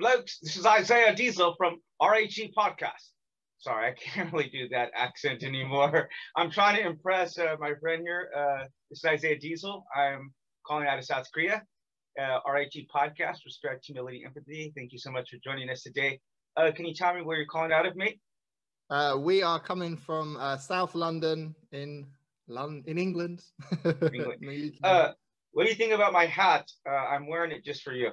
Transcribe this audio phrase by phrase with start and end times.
[0.00, 0.38] blokes.
[0.38, 3.12] This is Isaiah Diesel from RHE Podcast.
[3.58, 6.08] Sorry, I can't really do that accent anymore.
[6.36, 8.30] I'm trying to impress uh, my friend here.
[8.34, 9.84] Uh, this is Isaiah Diesel.
[9.94, 10.32] I'm
[10.66, 11.62] calling out of South Korea.
[12.18, 14.72] Uh, RHE Podcast, Respect, Humility, Empathy.
[14.74, 16.18] Thank you so much for joining us today.
[16.56, 18.18] Uh, can you tell me where you're calling out of, mate?
[18.88, 22.06] Uh, we are coming from uh, South London in
[22.48, 23.42] London, in England.
[23.84, 24.78] England.
[24.82, 25.12] uh,
[25.52, 26.66] what do you think about my hat?
[26.88, 28.12] Uh, I'm wearing it just for you.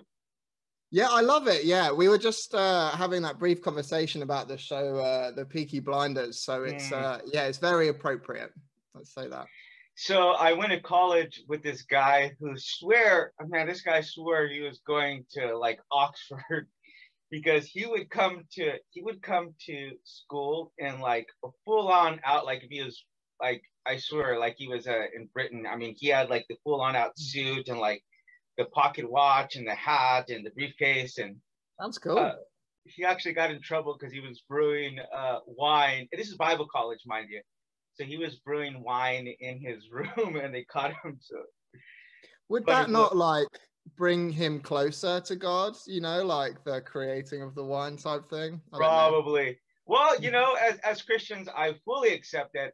[0.89, 1.65] Yeah, I love it.
[1.65, 5.79] Yeah, we were just uh, having that brief conversation about the show, uh, The Peaky
[5.79, 6.39] Blinders.
[6.43, 7.01] So it's mm.
[7.01, 8.51] uh, yeah, it's very appropriate.
[8.95, 9.47] Let's say that.
[9.95, 14.61] So I went to college with this guy who swear, man, this guy swore he
[14.61, 16.67] was going to like Oxford
[17.31, 22.21] because he would come to he would come to school in like a full on
[22.23, 23.03] out like if he was
[23.41, 25.65] like I swear like he was uh, in Britain.
[25.69, 28.03] I mean, he had like the full on out suit and like
[28.57, 31.37] the pocket watch and the hat and the briefcase and
[31.79, 32.17] sounds cool.
[32.17, 32.33] Uh,
[32.85, 36.07] he actually got in trouble because he was brewing uh, wine.
[36.11, 37.41] This is Bible college, mind you.
[37.95, 41.17] So he was brewing wine in his room, and they caught him.
[41.19, 41.37] So
[42.49, 43.47] would that not like
[43.97, 45.75] bring him closer to God?
[45.85, 48.61] You know, like the creating of the wine type thing.
[48.71, 49.59] Probably.
[49.85, 52.73] Well, you know, as as Christians, I fully accept that.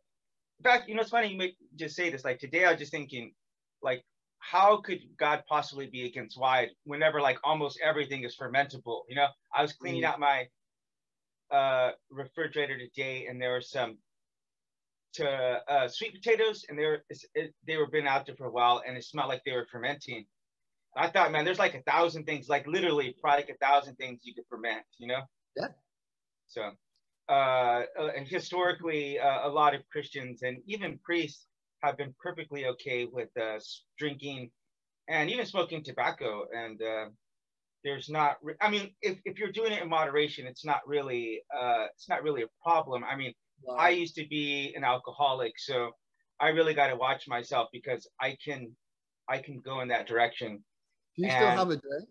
[0.59, 2.23] In fact, you know, it's funny you just say this.
[2.23, 3.33] Like today, I was just thinking,
[3.81, 4.03] like
[4.51, 9.01] how could God possibly be against wine whenever like almost everything is fermentable?
[9.07, 10.05] You know, I was cleaning mm.
[10.05, 10.47] out my
[11.49, 13.97] uh, refrigerator today, and there were some
[15.13, 17.05] to uh, sweet potatoes, and they were
[17.35, 19.67] it, they were been out there for a while, and it smelled like they were
[19.71, 20.25] fermenting.
[20.95, 24.19] I thought, man, there's like a thousand things, like literally, probably like a thousand things
[24.23, 24.83] you could ferment.
[24.97, 25.21] You know?
[25.55, 25.67] Yeah.
[26.47, 26.71] So,
[27.29, 31.47] uh, uh and historically, uh, a lot of Christians and even priests
[31.83, 33.59] have been perfectly okay with uh,
[33.99, 34.49] drinking
[35.09, 36.45] and even smoking tobacco.
[36.55, 37.05] And uh,
[37.83, 41.41] there's not, re- I mean, if, if you're doing it in moderation, it's not really,
[41.55, 43.03] uh, it's not really a problem.
[43.03, 43.75] I mean, wow.
[43.75, 45.91] I used to be an alcoholic, so
[46.39, 48.71] I really got to watch myself because I can,
[49.29, 50.63] I can go in that direction.
[51.17, 52.09] Do you and, still have a drink?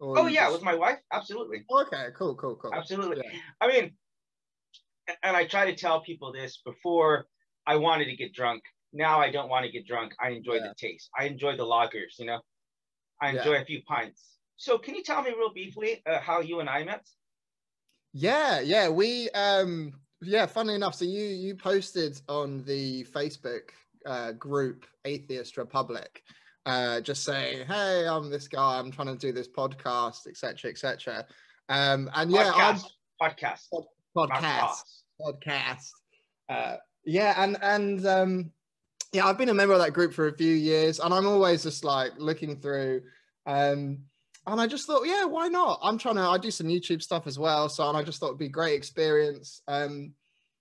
[0.00, 0.54] oh yeah, just...
[0.54, 1.64] with my wife, absolutely.
[1.70, 2.74] Okay, cool, cool, cool.
[2.74, 3.22] Absolutely.
[3.24, 3.38] Yeah.
[3.60, 3.92] I mean,
[5.22, 7.26] and I try to tell people this before
[7.66, 8.62] I wanted to get drunk
[8.94, 10.14] now I don't want to get drunk.
[10.22, 10.68] I enjoy yeah.
[10.68, 11.10] the taste.
[11.18, 12.40] I enjoy the lagers, you know.
[13.20, 13.60] I enjoy yeah.
[13.60, 14.38] a few pints.
[14.56, 17.06] So can you tell me real briefly uh, how you and I met?
[18.12, 23.70] Yeah, yeah, we um yeah, funnily enough, so you you posted on the Facebook
[24.06, 26.22] uh, group Atheist Republic,
[26.66, 28.78] uh, just saying, "Hey, I'm this guy.
[28.78, 31.26] I'm trying to do this podcast, etc., etc."
[31.68, 32.84] Um, and yeah, podcast,
[33.20, 33.68] podcast,
[34.16, 34.82] podcast,
[35.20, 35.90] podcast.
[36.48, 38.50] Uh, yeah, and and um,
[39.14, 41.62] yeah, I've been a member of that group for a few years, and I'm always
[41.62, 43.02] just like looking through.
[43.46, 44.00] Um,
[44.46, 45.78] and I just thought, yeah, why not?
[45.82, 46.22] I'm trying to.
[46.22, 48.50] I do some YouTube stuff as well, so and I just thought it'd be a
[48.50, 49.62] great experience.
[49.68, 50.12] Um,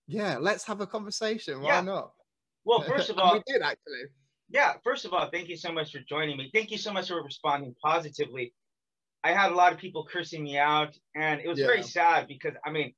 [0.08, 1.62] yeah, let's have a conversation.
[1.62, 1.82] Why yeah.
[1.82, 2.12] not?
[2.64, 4.04] Well, first of all, we did actually.
[4.50, 6.52] Yeah, first of all, thank you so much for joining me.
[6.54, 8.54] Thank you so much for responding positively.
[9.24, 11.66] I had a lot of people cursing me out, and it was yeah.
[11.66, 12.94] very sad because I mean,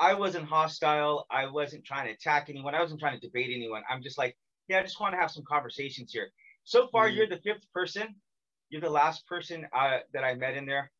[0.00, 1.26] I wasn't hostile.
[1.30, 2.74] I wasn't trying to attack anyone.
[2.74, 3.82] I wasn't trying to debate anyone.
[3.90, 4.36] I'm just like,
[4.68, 6.30] yeah, I just want to have some conversations here.
[6.64, 7.16] So far, mm-hmm.
[7.16, 8.14] you're the fifth person.
[8.68, 10.90] You're the last person uh, that I met in there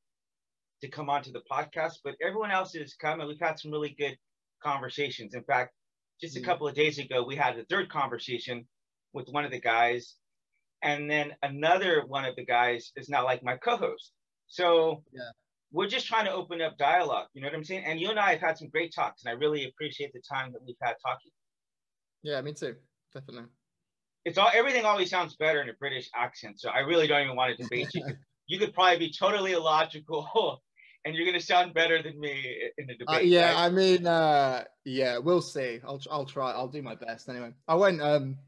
[0.82, 3.94] to come onto the podcast, but everyone else has come and we've had some really
[3.98, 4.16] good
[4.62, 5.34] conversations.
[5.34, 5.72] In fact,
[6.20, 6.48] just a mm-hmm.
[6.48, 8.66] couple of days ago, we had a third conversation
[9.12, 10.14] with one of the guys.
[10.82, 14.12] And then another one of the guys is now like my co host.
[14.46, 15.30] So yeah.
[15.72, 17.26] we're just trying to open up dialogue.
[17.34, 17.84] You know what I'm saying?
[17.84, 20.52] And you and I have had some great talks, and I really appreciate the time
[20.52, 21.32] that we've had talking.
[22.22, 22.76] Yeah, me too
[23.16, 23.50] definitely.
[24.24, 26.60] It's all everything always sounds better in a British accent.
[26.60, 28.04] So I really don't even want to debate you.
[28.46, 30.62] you could probably be totally illogical
[31.06, 33.16] and you're gonna sound better than me in the uh, debate.
[33.16, 33.64] Uh, yeah, right?
[33.64, 35.80] I mean, uh, yeah, we'll see.
[35.86, 36.50] I'll I'll try.
[36.50, 37.52] I'll do my best anyway.
[37.68, 38.02] I won't.
[38.02, 38.38] Um,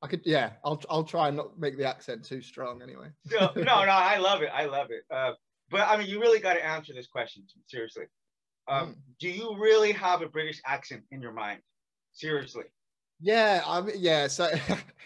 [0.00, 0.22] I could.
[0.24, 3.08] Yeah, I'll I'll try and not make the accent too strong anyway.
[3.30, 3.72] no, no, no.
[3.72, 4.50] I love it.
[4.54, 5.02] I love it.
[5.12, 5.32] Uh,
[5.70, 8.04] but I mean, you really got to answer this question seriously.
[8.68, 8.94] Um, mm.
[9.18, 11.60] Do you really have a British accent in your mind?
[12.12, 12.64] Seriously.
[13.20, 14.26] Yeah, I mean, yeah.
[14.28, 14.50] So,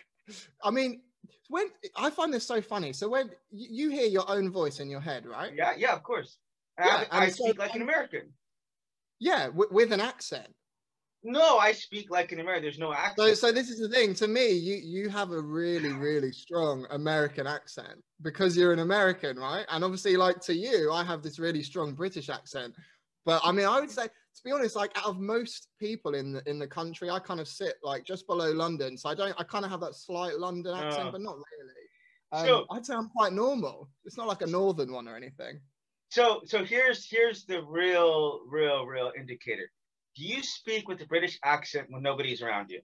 [0.65, 1.03] I mean,
[1.49, 1.67] when
[1.97, 2.93] I find this so funny.
[2.93, 5.53] So when you hear your own voice in your head, right?
[5.55, 6.39] Yeah, yeah, of course.
[6.79, 8.33] Yeah, I, I speak so, like an um, American.
[9.21, 10.49] Yeah, w- with an accent.
[11.23, 12.63] No, I speak like an American.
[12.63, 13.17] There's no accent.
[13.17, 14.15] So, so this is the thing.
[14.15, 19.39] To me, you you have a really, really strong American accent because you're an American,
[19.39, 19.67] right?
[19.69, 22.75] And obviously, like to you, I have this really strong British accent.
[23.25, 26.33] But I mean, I would say to be honest, like out of most people in
[26.33, 29.35] the in the country, I kind of sit like just below London, so I don't.
[29.39, 31.73] I kind of have that slight London accent, uh, but not really.
[32.33, 33.91] Um, so, I'd say I'm quite normal.
[34.05, 35.61] It's not like a northern one or anything.
[36.11, 39.71] So so here's here's the real real real indicator.
[40.17, 42.81] Do you speak with a British accent when nobody's around you?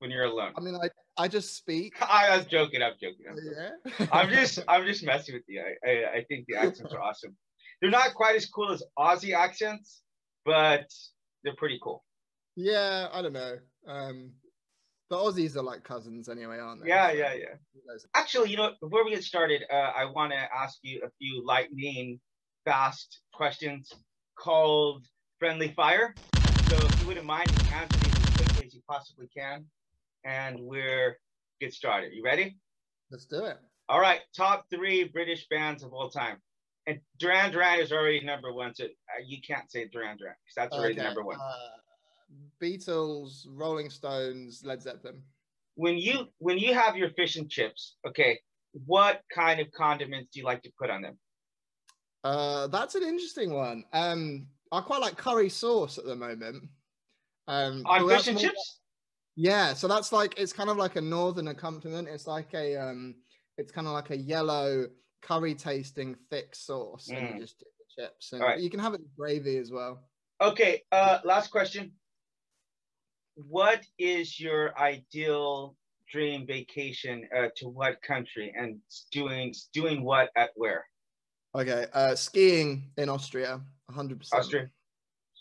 [0.00, 0.52] When you're alone?
[0.56, 1.94] I mean, I I just speak.
[2.00, 2.82] I, I'm joking.
[2.82, 3.26] I'm joking.
[3.30, 4.06] I'm, yeah.
[4.12, 5.60] I'm just I'm just messing with you.
[5.60, 7.36] I, I I think the accents are awesome.
[7.80, 10.02] They're not quite as cool as Aussie accents,
[10.48, 10.90] but
[11.44, 12.02] they're pretty cool.
[12.56, 13.58] Yeah, I don't know.
[13.86, 14.30] Um,
[15.10, 16.88] the Aussies are like cousins anyway, aren't they?
[16.88, 17.54] Yeah, yeah, yeah.
[18.14, 21.44] Actually, you know, before we get started, uh, I want to ask you a few
[21.44, 22.18] lightning
[22.64, 23.92] fast questions
[24.38, 25.04] called
[25.38, 26.14] friendly fire.
[26.70, 29.66] So if you wouldn't mind, answer these as quickly as you possibly can,
[30.24, 31.18] and we're
[31.60, 32.12] get started.
[32.14, 32.56] You ready?
[33.10, 33.58] Let's do it.
[33.90, 36.38] All right, top three British bands of all time.
[36.88, 38.88] And Duran Duran is already number one, so uh,
[39.24, 41.04] you can't say Duran Duran because that's already okay.
[41.04, 41.36] number one.
[41.38, 45.22] Uh, Beatles, Rolling Stones, Led Zeppelin.
[45.74, 48.40] When you when you have your fish and chips, okay,
[48.86, 51.18] what kind of condiments do you like to put on them?
[52.24, 53.84] Uh, that's an interesting one.
[53.92, 56.64] Um, I quite like curry sauce at the moment.
[57.48, 58.80] Um, on fish and chips.
[59.36, 62.08] Yeah, so that's like it's kind of like a northern accompaniment.
[62.08, 63.14] It's like a um,
[63.58, 64.86] it's kind of like a yellow
[65.22, 67.18] curry tasting thick sauce, mm.
[67.18, 67.40] and you mm.
[67.40, 68.60] just dip the chips, and right.
[68.60, 70.02] you can have it with gravy as well.
[70.40, 71.92] Okay, uh, last question
[73.46, 75.76] what is your ideal
[76.10, 78.78] dream vacation uh, to what country and
[79.12, 80.84] doing doing what at where?
[81.54, 83.60] Okay, uh, skiing in Austria,
[83.90, 84.28] 100%.
[84.32, 84.70] Austria.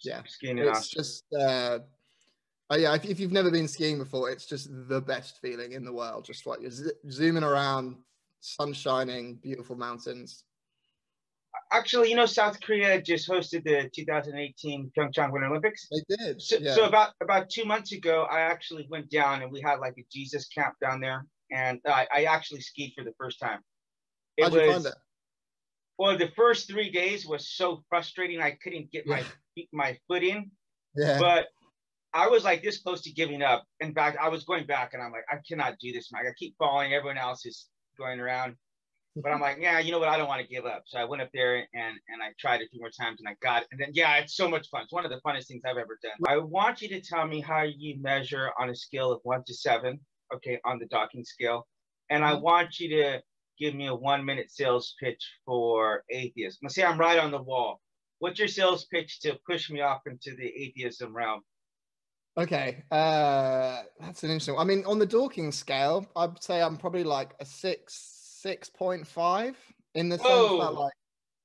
[0.03, 1.00] Yeah, skiing in Austria.
[1.00, 1.03] it's Austria.
[1.03, 1.80] just uh,
[2.69, 2.94] oh yeah.
[2.95, 6.25] If, if, you've never been skiing before, it's just the best feeling in the world.
[6.25, 6.71] Just like you're
[7.09, 7.97] zooming around,
[8.39, 10.43] sun shining, beautiful mountains
[11.71, 15.87] actually, you know, South Korea just hosted the 2018 Pyeongchang Winter Olympics.
[15.91, 16.41] They did.
[16.41, 16.75] So, yeah.
[16.75, 20.05] so, about about two months ago, I actually went down and we had like a
[20.11, 23.59] Jesus camp down there, and I, I actually skied for the first time.
[24.37, 24.97] It How'd was, you find that?
[25.97, 28.41] Well, the first three days was so frustrating.
[28.41, 29.23] I couldn't get my
[29.73, 30.51] my foot in.
[30.95, 31.19] Yeah.
[31.19, 31.47] But
[32.13, 33.65] I was like this close to giving up.
[33.79, 36.25] In fact, I was going back, and I'm like, I cannot do this, Mike.
[36.27, 36.93] I keep falling.
[36.93, 37.67] Everyone else is
[37.97, 38.55] going around.
[39.15, 40.09] But I'm like, yeah, you know what?
[40.09, 40.83] I don't want to give up.
[40.85, 43.35] So I went up there and and I tried a few more times and I
[43.41, 43.67] got it.
[43.71, 44.83] And then yeah, it's so much fun.
[44.83, 46.11] It's one of the funnest things I've ever done.
[46.27, 49.53] I want you to tell me how you measure on a scale of one to
[49.53, 49.99] seven,
[50.33, 51.67] okay, on the Dawkins scale.
[52.09, 52.44] And I mm-hmm.
[52.44, 53.21] want you to
[53.59, 56.59] give me a one minute sales pitch for atheism.
[56.63, 57.81] Let's say I'm right on the wall.
[58.19, 61.41] What's your sales pitch to push me off into the atheism realm?
[62.37, 64.57] Okay, uh, that's an interesting.
[64.57, 69.07] I mean, on the Dawkins scale, I'd say I'm probably like a six, six point
[69.07, 69.57] five
[69.95, 70.47] in the Whoa.
[70.49, 70.93] sense that like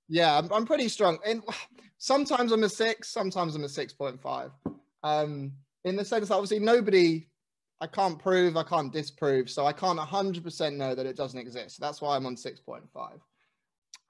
[0.08, 1.18] yeah, I'm, I'm pretty strong.
[1.24, 1.42] And
[1.98, 4.50] sometimes I'm a six, sometimes I'm a six point five.
[5.02, 5.52] Um,
[5.84, 7.28] in the sense that obviously nobody,
[7.80, 11.80] I can't prove, I can't disprove, so I can't 100% know that it doesn't exist.
[11.80, 12.82] That's why I'm on 6.5.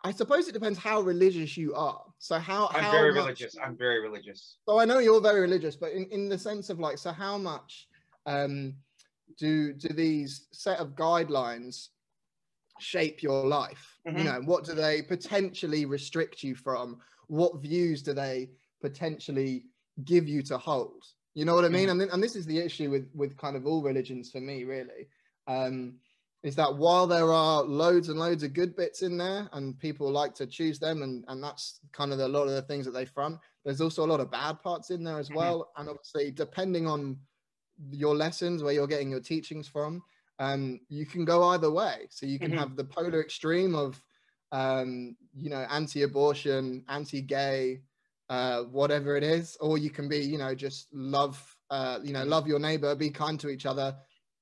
[0.04, 2.02] I suppose it depends how religious you are.
[2.18, 3.56] So how I'm how very much, religious.
[3.62, 4.56] I'm very religious.
[4.68, 7.38] So I know you're very religious, but in, in the sense of like, so how
[7.38, 7.88] much
[8.26, 8.74] um,
[9.38, 11.88] do do these set of guidelines
[12.80, 13.98] shape your life?
[14.06, 14.18] Mm-hmm.
[14.18, 16.98] You know, what do they potentially restrict you from?
[17.28, 18.50] What views do they
[18.80, 19.66] potentially
[20.04, 21.04] give you to hold?
[21.34, 21.88] You know what I mean?
[21.88, 22.00] Mm-hmm.
[22.00, 25.08] And, and this is the issue with with kind of all religions for me, really.
[25.46, 25.94] Um,
[26.42, 30.10] is that while there are loads and loads of good bits in there and people
[30.10, 32.92] like to choose them and, and that's kind of a lot of the things that
[32.92, 35.38] they front there's also a lot of bad parts in there as mm-hmm.
[35.38, 37.16] well and obviously depending on
[37.90, 40.02] your lessons where you're getting your teachings from
[40.42, 42.08] um, you can go either way.
[42.10, 42.58] So you can mm-hmm.
[42.58, 44.02] have the polar extreme of,
[44.50, 47.80] um, you know, anti-abortion, anti-gay,
[48.28, 52.24] uh, whatever it is, or you can be, you know, just love, uh, you know,
[52.24, 53.94] love your neighbor, be kind to each other.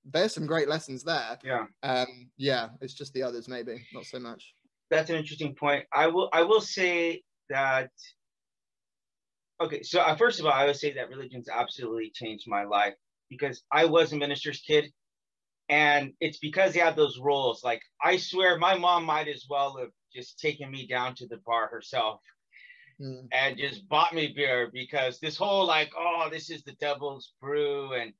[0.05, 1.39] There's some great lessons there.
[1.45, 1.67] Yeah.
[1.83, 4.55] Um, yeah, it's just the others maybe not so much.
[4.91, 5.85] That's an interesting point.
[5.93, 7.91] I will, I will say that.
[9.61, 12.95] Okay, so uh, first of all, I would say that religion's absolutely changed my life
[13.29, 14.91] because I was a minister's kid
[15.71, 17.63] and it's because they have those rules.
[17.63, 21.39] Like I swear, my mom might as well have just taken me down to the
[21.47, 22.21] bar herself
[23.01, 23.29] mm.
[23.33, 27.93] and just bought me beer because this whole like, oh, this is the devil's brew
[27.93, 28.13] and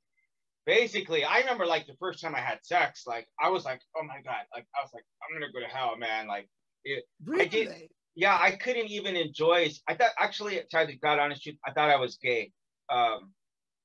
[0.65, 4.03] basically i remember like the first time i had sex like i was like oh
[4.03, 6.47] my god like i was like i'm gonna go to hell man like
[6.83, 7.41] it, really?
[7.43, 7.69] i did
[8.15, 11.95] yeah i couldn't even enjoy i thought actually to god honest truth i thought i
[11.95, 12.51] was gay
[12.91, 13.31] um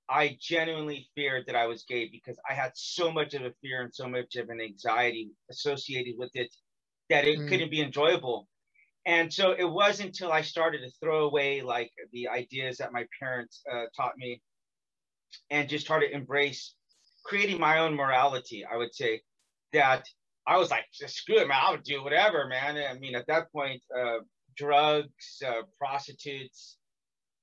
[0.08, 3.82] I genuinely feared that I was gay because I had so much of a fear
[3.82, 6.54] and so much of an anxiety associated with it
[7.10, 7.48] that it mm.
[7.48, 8.46] couldn't be enjoyable.
[9.04, 13.06] And so it wasn't until I started to throw away like the ideas that my
[13.18, 14.40] parents uh, taught me
[15.50, 16.74] and just try to embrace
[17.24, 19.22] creating my own morality, I would say
[19.72, 20.06] that
[20.46, 22.76] I was like, screw it, man, I would do whatever, man.
[22.76, 24.18] I mean, at that point, uh,
[24.56, 26.78] drugs, uh, prostitutes.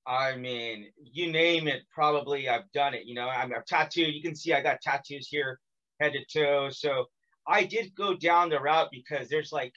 [0.07, 3.05] I mean, you name it, probably I've done it.
[3.05, 4.13] You know, I'm, I'm tattooed.
[4.13, 5.59] You can see I got tattoos here,
[5.99, 6.69] head to toe.
[6.69, 7.05] So
[7.47, 9.73] I did go down the route because there's like,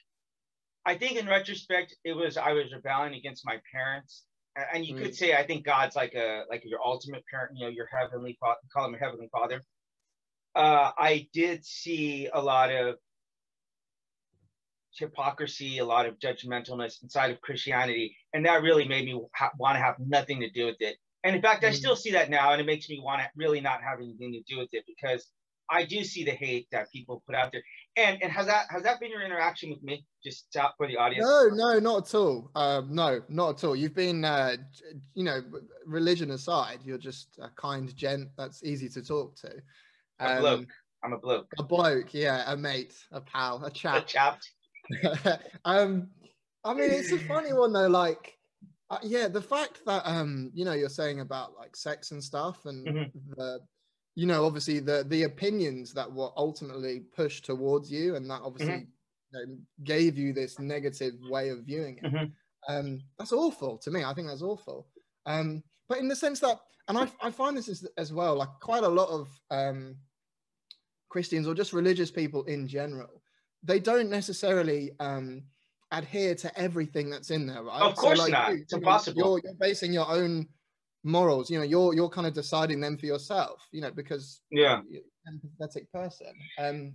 [0.84, 4.24] I think in retrospect, it was I was rebelling against my parents,
[4.72, 5.02] and you mm.
[5.02, 7.56] could say I think God's like a like your ultimate parent.
[7.56, 8.58] You know, your heavenly father.
[8.72, 9.62] Call him a heavenly father.
[10.54, 12.96] Uh, I did see a lot of
[14.98, 19.76] hypocrisy, a lot of judgmentalness inside of Christianity, and that really made me ha- want
[19.76, 20.96] to have nothing to do with it.
[21.24, 21.72] And in fact, mm-hmm.
[21.72, 24.32] I still see that now, and it makes me want to really not have anything
[24.32, 25.26] to do with it because
[25.68, 27.62] I do see the hate that people put out there.
[27.96, 30.04] And and has that has that been your interaction with me?
[30.22, 31.24] Just for the audience.
[31.24, 32.50] No, no, not at all.
[32.54, 33.74] Um, no, not at all.
[33.74, 34.56] You've been, uh,
[35.14, 35.40] you know,
[35.86, 39.50] religion aside, you're just a kind gent that's easy to talk to.
[40.20, 40.68] Um, a bloke.
[41.02, 41.52] I'm a bloke.
[41.58, 44.02] A bloke, yeah, a mate, a pal, a chap.
[44.02, 44.40] A chap.
[45.64, 46.08] um,
[46.64, 47.88] I mean, it's a funny one though.
[47.88, 48.36] Like,
[48.90, 52.66] uh, yeah, the fact that um, you know, you're saying about like sex and stuff,
[52.66, 53.18] and mm-hmm.
[53.36, 53.60] the,
[54.16, 58.74] you know, obviously the the opinions that were ultimately pushed towards you, and that obviously
[58.74, 59.38] mm-hmm.
[59.38, 62.04] you know, gave you this negative way of viewing it.
[62.04, 62.74] Mm-hmm.
[62.74, 64.02] Um, that's awful to me.
[64.02, 64.88] I think that's awful.
[65.24, 66.58] Um, but in the sense that,
[66.88, 69.94] and I, I find this as, as well, like quite a lot of um,
[71.08, 73.22] Christians or just religious people in general
[73.66, 75.42] they don't necessarily um,
[75.90, 77.82] adhere to everything that's in there, right?
[77.82, 78.52] Of course so, like, not.
[78.52, 79.40] You, it's impossible.
[79.42, 80.48] You're, you're basing your own
[81.04, 81.50] morals.
[81.50, 83.66] You know, you're you're kind of deciding them for yourself.
[83.72, 86.32] You know, because yeah, you're an empathetic person.
[86.58, 86.94] Um,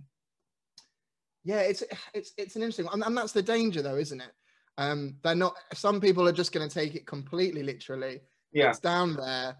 [1.44, 1.82] yeah, it's
[2.14, 4.32] it's it's an interesting one, and, that's the danger, though, isn't it?
[4.78, 5.54] Um, they're not.
[5.74, 8.20] Some people are just going to take it completely literally.
[8.52, 9.56] Yeah, it's down there,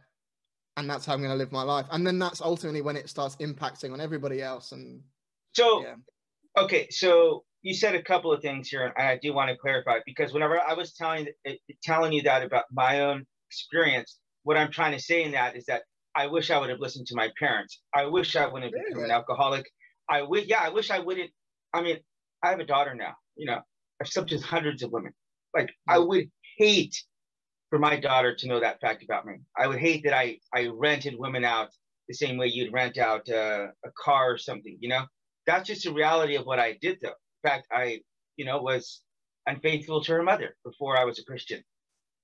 [0.77, 1.87] and that's how I'm going to live my life.
[1.91, 4.73] And then that's ultimately when it starts impacting on everybody else.
[4.73, 5.03] And
[5.53, 5.95] so, yeah.
[6.57, 9.99] Okay, so you said a couple of things here, and I do want to clarify
[10.07, 11.27] because whenever I was telling
[11.83, 15.67] telling you that about my own experience, what I'm trying to say in that is
[15.67, 15.83] that
[16.15, 17.81] I wish I would have listened to my parents.
[17.95, 19.71] I wish I wouldn't have become an alcoholic.
[20.09, 21.31] I would, yeah, I wish I wouldn't.
[21.73, 21.99] I mean,
[22.43, 23.15] I have a daughter now.
[23.37, 23.61] You know,
[24.01, 25.13] I've slept with hundreds of women.
[25.55, 26.97] Like, I would hate
[27.71, 29.37] for my daughter to know that fact about me.
[29.57, 31.71] I would hate that I I rented women out
[32.09, 34.77] the same way you'd rent out uh, a car or something.
[34.81, 35.07] You know,
[35.47, 37.09] that's just the reality of what I did, though.
[37.09, 38.01] In fact, I,
[38.37, 39.01] you know, was
[39.47, 41.63] unfaithful to her mother before I was a Christian,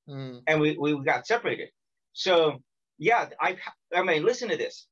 [0.08, 0.42] mm.
[0.46, 1.70] and we we got separated.
[2.18, 2.60] So
[2.98, 3.56] yeah, I
[3.94, 4.88] I mean, listen to this.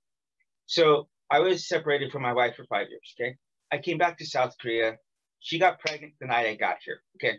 [0.66, 3.14] So I was separated from my wife for five years.
[3.18, 3.34] Okay,
[3.72, 4.98] I came back to South Korea.
[5.40, 7.00] She got pregnant the night I got here.
[7.16, 7.38] Okay,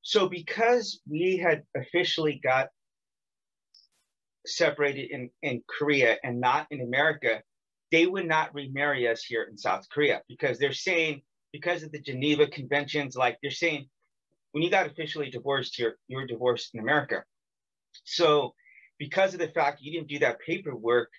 [0.00, 2.68] so because we had officially got
[4.46, 7.42] separated in in Korea and not in America,
[7.92, 11.20] they would not remarry us here in South Korea because they're saying,
[11.52, 13.86] because of the Geneva Conventions, like they're saying,
[14.52, 17.22] when you got officially divorced here, you were divorced in America.
[18.04, 18.54] So,
[18.98, 21.10] because of the fact you didn't do that paperwork,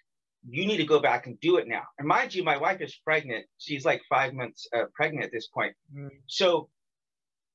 [0.47, 1.83] you need to go back and do it now.
[1.97, 3.45] And mind you, my wife is pregnant.
[3.57, 5.73] She's like five months uh, pregnant at this point.
[5.95, 6.09] Mm.
[6.27, 6.69] So,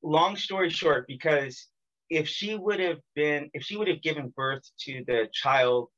[0.03, 1.69] long story short, because
[2.09, 5.89] if she would have been, if she would have given birth to the child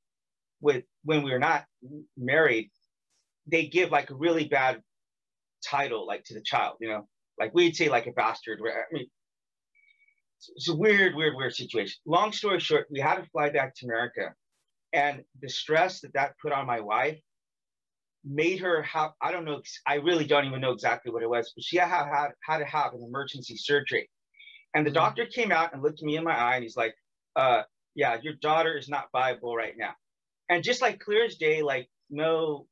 [0.61, 1.65] with when we were not
[2.17, 2.71] married,
[3.47, 4.83] they give like a really bad
[5.65, 8.61] title like to the child, you know, like we'd say like a bastard.
[8.61, 9.07] I mean,
[10.55, 11.97] it's a weird, weird, weird situation.
[12.07, 14.35] Long story short, we had to fly back to America,
[14.93, 17.19] and the stress that that put on my wife
[18.25, 21.53] made her have I don't know I really don't even know exactly what it was,
[21.55, 24.09] but she had had, had to have an emergency surgery,
[24.75, 24.97] and the mm-hmm.
[24.97, 26.95] doctor came out and looked me in my eye and he's like,
[27.37, 27.63] uh,
[27.95, 29.95] "Yeah, your daughter is not viable right now,"
[30.49, 32.67] and just like clear as day, like no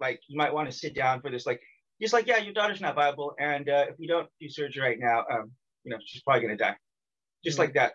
[0.00, 1.60] like you might want to sit down for this like
[2.00, 4.98] just like yeah your daughter's not viable and uh, if you don't do surgery right
[5.00, 5.50] now um,
[5.84, 6.76] you know she's probably going to die
[7.44, 7.92] just like that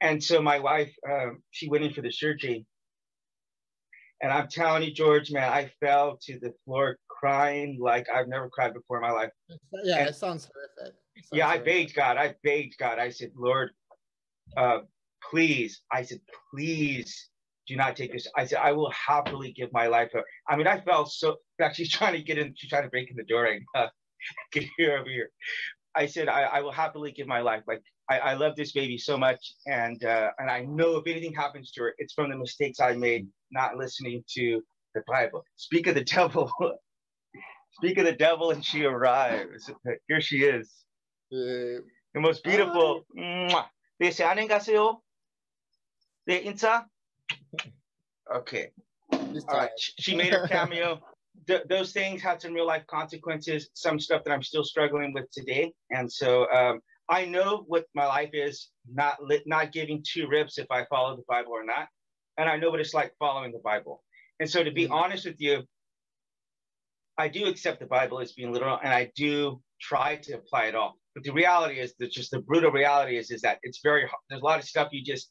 [0.00, 2.66] and so my wife um, she went in for the surgery
[4.20, 8.48] and i'm telling you george man i fell to the floor crying like i've never
[8.50, 9.30] cried before in my life
[9.84, 11.62] yeah and, it sounds horrific it sounds yeah horrific.
[11.62, 13.70] i begged god i begged god i said lord
[14.56, 14.78] uh,
[15.30, 16.18] please i said
[16.52, 17.30] please
[17.66, 18.26] do not take this.
[18.36, 20.24] I said, I will happily give my life up.
[20.48, 23.10] I mean, I felt so, fact, she's trying to get in, she's trying to break
[23.10, 23.88] in the door right now.
[24.52, 25.30] get here over here.
[25.94, 27.62] I said, I, I, will happily give my life.
[27.66, 29.53] Like, I, I love this baby so much.
[29.65, 32.93] And, uh, and I know if anything happens to her, it's from the mistakes I
[32.93, 34.61] made not listening to
[34.95, 35.43] the Bible.
[35.55, 36.51] Speak of the devil.
[37.73, 39.69] Speak of the devil, and she arrives.
[40.07, 40.73] Here she is.
[41.31, 43.05] Uh, the most beautiful.
[43.15, 43.65] Uh,
[43.99, 45.01] 네, 안녕하세요.
[46.27, 46.85] 네, 인사.
[48.33, 48.71] Okay.
[49.11, 49.69] All right.
[49.99, 50.99] She made her cameo.
[51.47, 55.29] Th- those things had some real life consequences, some stuff that I'm still struggling with
[55.31, 55.71] today.
[55.91, 56.81] And so um,
[57.12, 61.24] I know what my life is, not not giving two rips if I follow the
[61.28, 61.86] Bible or not,
[62.38, 64.02] and I know what it's like following the Bible.
[64.40, 64.94] And so, to be mm-hmm.
[64.94, 65.62] honest with you,
[67.18, 70.74] I do accept the Bible as being literal, and I do try to apply it
[70.74, 70.96] all.
[71.14, 74.22] But the reality is that just the brutal reality is is that it's very hard.
[74.30, 75.30] There's a lot of stuff you just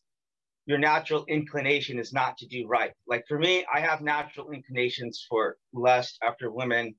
[0.68, 2.92] your natural inclination is not to do right.
[3.08, 6.94] Like for me, I have natural inclinations for lust after women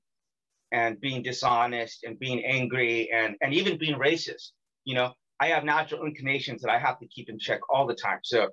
[0.73, 4.51] and being dishonest and being angry and, and even being racist.
[4.85, 7.95] You know, I have natural inclinations that I have to keep in check all the
[7.95, 8.19] time.
[8.23, 8.49] So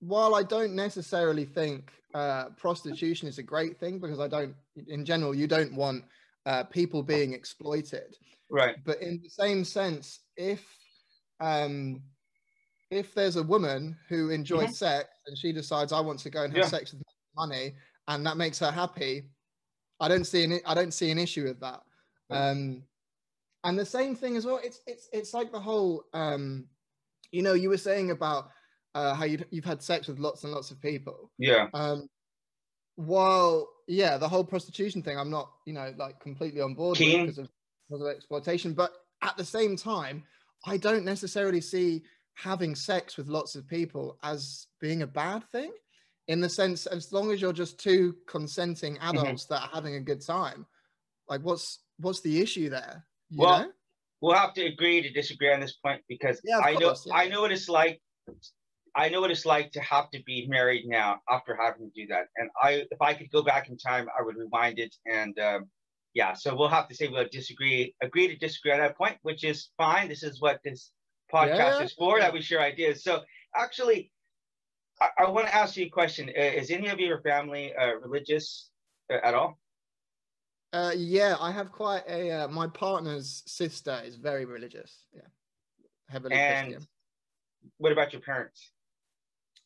[0.00, 4.54] while I don't necessarily think uh, prostitution is a great thing because I don't,
[4.88, 6.04] in general, you don't want
[6.46, 8.16] uh, people being exploited.
[8.50, 8.76] Right.
[8.84, 10.64] But in the same sense, if
[11.40, 12.02] um,
[12.90, 14.72] if there's a woman who enjoys mm-hmm.
[14.72, 16.68] sex and she decides I want to go and have yeah.
[16.68, 17.02] sex with
[17.34, 17.72] money
[18.08, 19.30] and that makes her happy,
[19.98, 21.80] I don't see an I don't see an issue with that.
[22.30, 22.82] Um,
[23.64, 24.60] and the same thing as well.
[24.62, 26.66] It's it's it's like the whole um,
[27.30, 28.48] you know you were saying about
[28.94, 31.30] uh, how you you've had sex with lots and lots of people.
[31.38, 31.68] Yeah.
[31.74, 32.08] Um,
[32.96, 37.38] while yeah, the whole prostitution thing, I'm not you know like completely on board because
[37.38, 37.48] of,
[37.88, 38.92] because of exploitation, but
[39.22, 40.24] at the same time,
[40.66, 42.02] I don't necessarily see
[42.34, 45.72] having sex with lots of people as being a bad thing
[46.28, 49.10] in the sense as long as you're just two consenting mm-hmm.
[49.10, 49.54] adults mm-hmm.
[49.54, 50.64] that are having a good time
[51.28, 53.04] like what's what's the issue there
[53.36, 53.70] well know?
[54.20, 57.14] we'll have to agree to disagree on this point because yeah, i know yeah.
[57.14, 58.00] i know what it's like
[58.96, 62.06] i know what it's like to have to be married now after having to do
[62.06, 65.38] that and i if i could go back in time i would rewind it and
[65.38, 65.64] um,
[66.14, 69.44] yeah so we'll have to say we'll disagree agree to disagree on that point which
[69.44, 70.90] is fine this is what this
[71.32, 71.82] podcast yeah.
[71.82, 73.02] is for that we share ideas.
[73.02, 73.22] So
[73.56, 74.12] actually,
[75.00, 76.28] I, I want to ask you a question.
[76.28, 78.70] Uh, is any of your family uh, religious
[79.12, 79.58] uh, at all?
[80.72, 82.30] Uh, yeah, I have quite a.
[82.30, 85.06] Uh, my partner's sister is very religious.
[85.12, 85.22] Yeah,
[86.08, 86.88] heavily and Christian.
[87.78, 88.70] What about your parents?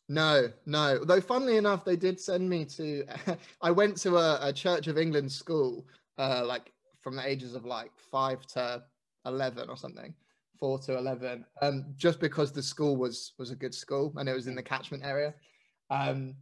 [0.08, 1.04] No, no.
[1.04, 3.04] Though, funnily enough, they did send me to.
[3.62, 5.86] I went to a, a Church of England school,
[6.18, 8.82] uh, like from the ages of like five to
[9.24, 10.14] eleven or something
[10.58, 14.34] four to eleven, um, just because the school was was a good school and it
[14.34, 15.34] was in the catchment area.
[15.90, 16.34] Um,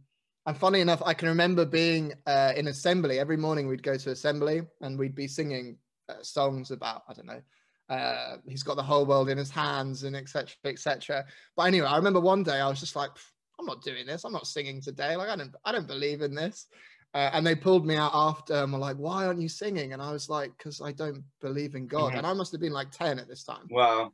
[0.45, 3.67] and funny enough, I can remember being uh, in assembly every morning.
[3.67, 5.77] We'd go to assembly and we'd be singing
[6.07, 7.41] uh, songs about I don't know.
[7.89, 10.55] Uh, he's got the whole world in his hands and etc.
[10.65, 11.25] etc.
[11.55, 13.11] But anyway, I remember one day I was just like,
[13.59, 14.23] I'm not doing this.
[14.23, 15.15] I'm not singing today.
[15.15, 16.67] Like I don't I don't believe in this.
[17.15, 19.93] Uh, and they pulled me out after and were like, why aren't you singing?
[19.93, 22.09] And I was like, because I don't believe in God.
[22.09, 22.17] Mm-hmm.
[22.17, 23.67] And I must have been like 10 at this time.
[23.71, 24.11] Wow.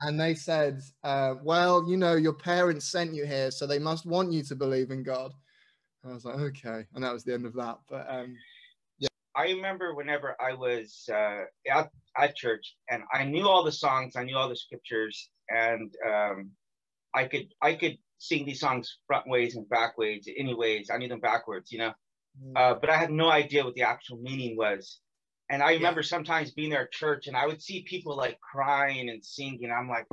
[0.00, 4.04] And they said, uh, well, you know, your parents sent you here, so they must
[4.04, 5.32] want you to believe in God.
[6.04, 6.84] I was like, okay.
[6.94, 7.78] And that was the end of that.
[7.88, 8.36] But um,
[8.98, 9.08] yeah.
[9.36, 14.16] I remember whenever I was uh, at, at church and I knew all the songs,
[14.16, 16.50] I knew all the scriptures, and um,
[17.14, 20.90] I could I could sing these songs front ways and back ways, any ways.
[20.92, 21.92] I knew them backwards, you know.
[22.38, 22.52] Mm.
[22.56, 25.00] uh, but I had no idea what the actual meaning was.
[25.50, 26.06] And I remember yeah.
[26.06, 29.70] sometimes being there at church and I would see people like crying and singing.
[29.70, 30.06] I'm like,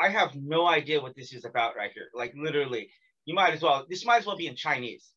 [0.00, 2.08] I have no idea what this is about right here.
[2.14, 2.90] Like literally,
[3.26, 5.10] you might as well, this might as well be in Chinese.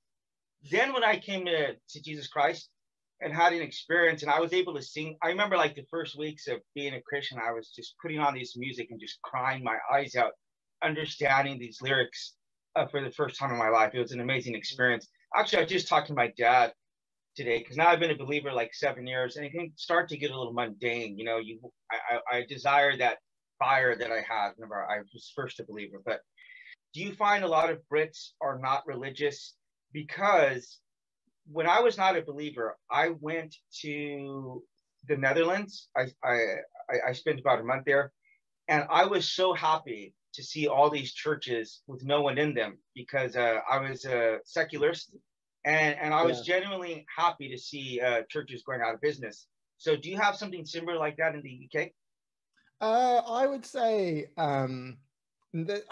[0.71, 2.69] Then when I came to, to Jesus Christ
[3.21, 6.17] and had an experience and I was able to sing, I remember like the first
[6.17, 9.63] weeks of being a Christian, I was just putting on this music and just crying
[9.63, 10.33] my eyes out,
[10.83, 12.35] understanding these lyrics
[12.75, 13.91] uh, for the first time in my life.
[13.93, 16.73] It was an amazing experience actually, I just talked to my dad
[17.35, 20.17] today because now I've been a believer like seven years, and it can start to
[20.17, 21.17] get a little mundane.
[21.17, 21.59] You know, you
[21.91, 23.17] I, I, I desire that
[23.59, 26.01] fire that I had whenever I was first a believer.
[26.05, 26.21] But
[26.93, 29.55] do you find a lot of Brits are not religious
[29.91, 30.79] because
[31.51, 34.63] when I was not a believer, I went to
[35.07, 35.89] the Netherlands.
[35.97, 36.37] I I
[37.09, 38.11] I spent about a month there,
[38.67, 42.77] and I was so happy to see all these churches with no one in them
[42.95, 45.15] because uh, I was a secularist
[45.65, 46.55] and, and I was yeah.
[46.55, 49.47] genuinely happy to see uh, churches going out of business.
[49.77, 51.89] So, do you have something similar like that in the UK?
[52.81, 54.97] Uh, I would say um,
[55.53, 55.83] that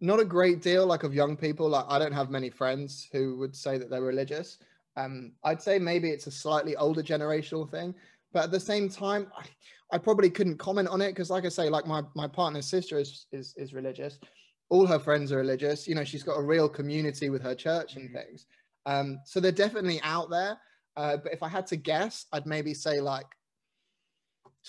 [0.00, 1.68] not a great deal like of young people.
[1.68, 4.58] Like I don't have many friends who would say that they're religious.
[4.96, 7.94] Um, I'd say maybe it's a slightly older generational thing,
[8.32, 9.44] but at the same time, I,
[9.92, 12.98] I probably couldn't comment on it because, like I say, like my my partner's sister
[12.98, 14.18] is is is religious.
[14.68, 15.86] All her friends are religious.
[15.86, 18.16] You know, she's got a real community with her church and mm-hmm.
[18.16, 18.46] things.
[18.84, 20.58] Um, so they're definitely out there.
[20.96, 23.26] Uh, but if I had to guess, I'd maybe say like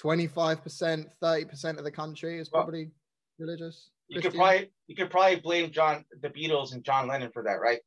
[0.02, 2.92] 25%, 30% of the country is probably
[3.40, 3.90] well, religious.
[4.08, 7.60] You could probably you could probably blame John the Beatles and John Lennon for that,
[7.62, 7.80] right?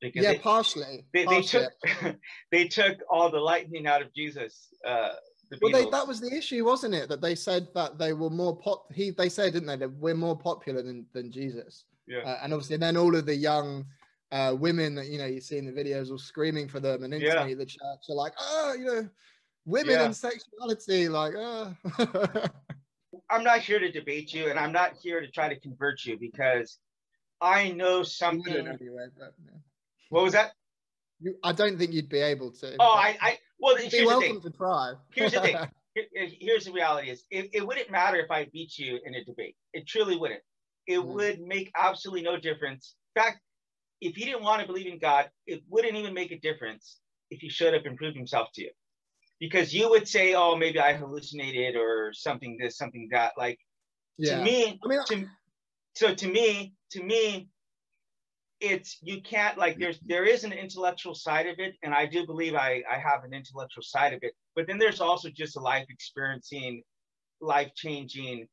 [0.00, 1.04] Because yeah, they, partially.
[1.12, 1.66] They, partially.
[2.00, 2.16] took
[2.52, 4.68] they took all the lightning out of Jesus.
[4.86, 5.10] Uh,
[5.50, 7.08] The well, they, that was the issue, wasn't it?
[7.08, 8.92] That they said that they were more pop.
[8.92, 9.76] He they said, didn't they?
[9.76, 11.84] That we're more popular than than Jesus.
[12.06, 12.20] Yeah.
[12.20, 13.86] Uh, and obviously, then all of the young
[14.30, 17.14] uh, women that you know you see in the videos all screaming for them and
[17.14, 17.56] instantly yeah.
[17.56, 19.08] the church are like, oh, you know,
[19.64, 20.04] women yeah.
[20.04, 21.74] and sexuality, like, oh.
[23.30, 26.18] I'm not here to debate you, and I'm not here to try to convert you
[26.18, 26.78] because
[27.40, 28.54] I know something.
[28.54, 29.58] Anyway, but, yeah.
[30.08, 30.52] What was that?
[31.20, 32.76] You, I don't think you'd be able to.
[32.78, 34.52] Oh, I, I well, here's be welcome the thing.
[34.52, 34.92] to try.
[35.14, 35.56] here's the thing.
[35.94, 39.24] Here, here's the reality: is it, it wouldn't matter if I beat you in a
[39.24, 39.56] debate.
[39.72, 40.42] It truly wouldn't.
[40.86, 41.06] It mm.
[41.06, 42.94] would make absolutely no difference.
[43.16, 43.40] In fact,
[44.00, 46.98] if he didn't want to believe in God, it wouldn't even make a difference
[47.30, 48.70] if he showed up and proved himself to you.
[49.40, 53.32] Because you would say, oh, maybe I hallucinated or something this, something that.
[53.36, 53.58] Like
[54.16, 54.38] yeah.
[54.38, 55.26] to me, I mean, to,
[55.94, 57.48] so to me, to me,
[58.60, 62.26] it's you can't like there's there is an intellectual side of it, and I do
[62.26, 65.60] believe I, I have an intellectual side of it, but then there's also just a
[65.60, 66.82] life experiencing,
[67.40, 68.48] life changing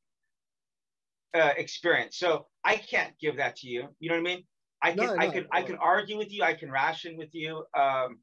[1.35, 2.17] uh, experience.
[2.17, 3.87] So I can't give that to you.
[3.99, 4.43] You know what I mean?
[4.81, 5.49] I can, no, I can, no.
[5.51, 6.43] I can argue with you.
[6.43, 7.65] I can ration with you.
[7.77, 8.19] Um,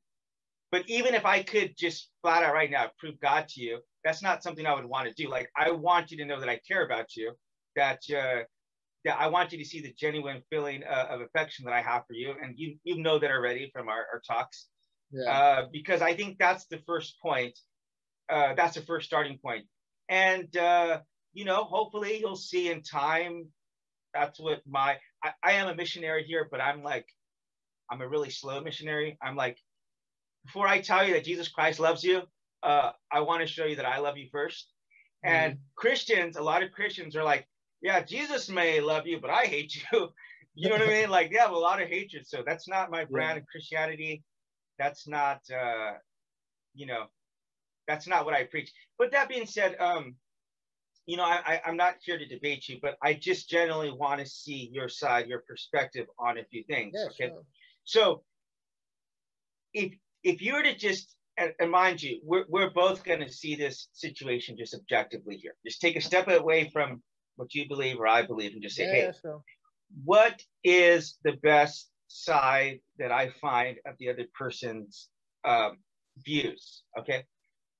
[0.72, 4.22] but even if I could just flat out right now prove God to you, that's
[4.22, 5.28] not something I would want to do.
[5.28, 7.32] Like I want you to know that I care about you,
[7.76, 8.44] that uh,
[9.04, 12.06] that I want you to see the genuine feeling uh, of affection that I have
[12.06, 14.68] for you, and you you know that already from our, our talks.
[15.12, 15.30] Yeah.
[15.30, 17.56] Uh, because I think that's the first point.
[18.30, 19.66] Uh, that's the first starting point,
[20.08, 21.00] and uh,
[21.34, 23.46] you know, hopefully you'll see in time.
[24.14, 27.06] That's what my I, I am a missionary here, but I'm like,
[27.90, 29.18] I'm a really slow missionary.
[29.22, 29.58] I'm like,
[30.44, 32.22] before I tell you that Jesus Christ loves you,
[32.62, 35.28] uh, I want to show you that I love you 1st mm-hmm.
[35.28, 37.46] And Christians, a lot of Christians are like,
[37.80, 40.08] yeah, Jesus may love you, but I hate you.
[40.54, 41.10] you know what I mean?
[41.10, 42.26] Like they have a lot of hatred.
[42.26, 43.40] So that's not my brand yeah.
[43.40, 44.22] of Christianity.
[44.78, 45.92] That's not, uh,
[46.74, 47.06] you know,
[47.88, 48.72] that's not what I preach.
[48.98, 50.14] But that being said, um,
[51.06, 54.20] you know, I, I, am not here to debate you, but I just generally want
[54.20, 56.94] to see your side, your perspective on a few things.
[56.96, 57.34] Yeah, okay.
[57.34, 57.42] Sure.
[57.84, 58.22] So
[59.74, 63.32] if if you were to just and, and mind you, we're, we're both going to
[63.32, 65.54] see this situation just objectively here.
[65.64, 67.02] Just take a step away from
[67.36, 69.42] what you believe or I believe and just say, yeah, hey, sure.
[70.04, 75.08] what is the best side that I find of the other person's
[75.44, 75.78] um,
[76.18, 76.82] views?
[76.98, 77.24] Okay.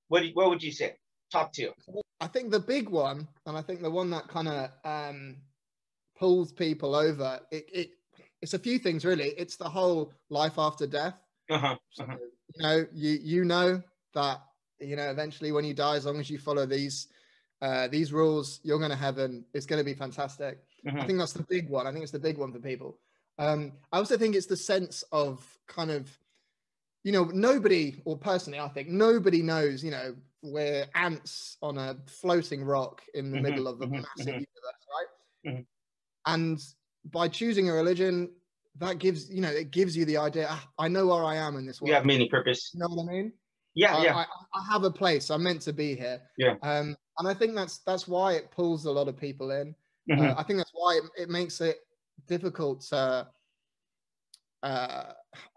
[0.07, 0.95] What, what would you say?
[1.31, 1.71] Top two.
[2.19, 5.37] I think the big one, and I think the one that kind of um,
[6.17, 7.89] pulls people over, it, it
[8.41, 9.29] it's a few things really.
[9.37, 11.15] It's the whole life after death.
[11.49, 11.75] Uh-huh.
[11.99, 12.17] uh-huh.
[12.55, 13.81] You know, you you know
[14.13, 14.41] that
[14.79, 17.07] you know eventually when you die, as long as you follow these
[17.61, 19.45] uh, these rules, you're going to heaven.
[19.53, 20.59] It's going to be fantastic.
[20.85, 20.99] Mm-hmm.
[20.99, 21.87] I think that's the big one.
[21.87, 22.97] I think it's the big one for people.
[23.39, 26.09] Um, I also think it's the sense of kind of,
[27.03, 31.95] you know, nobody, or personally, I think nobody knows, you know, we're ants on a
[32.05, 33.43] floating rock in the mm-hmm.
[33.43, 33.95] middle of a mm-hmm.
[33.95, 34.27] massive mm-hmm.
[34.27, 35.47] universe, right?
[35.47, 35.61] Mm-hmm.
[36.25, 36.59] And
[37.11, 38.29] by choosing a religion,
[38.79, 41.55] that gives, you know, it gives you the idea, ah, I know where I am
[41.57, 41.89] in this world.
[41.89, 42.71] You have meaning, purpose.
[42.73, 43.33] You know what I mean?
[43.75, 44.15] Yeah, I, yeah.
[44.15, 45.29] I, I, have a place.
[45.29, 46.21] I'm meant to be here.
[46.37, 46.55] Yeah.
[46.61, 49.75] Um, and I think that's that's why it pulls a lot of people in.
[50.11, 50.25] Uh, mm-hmm.
[50.25, 51.77] Uh, I think that's why it, it makes it
[52.27, 53.27] difficult to.
[54.61, 55.03] Uh,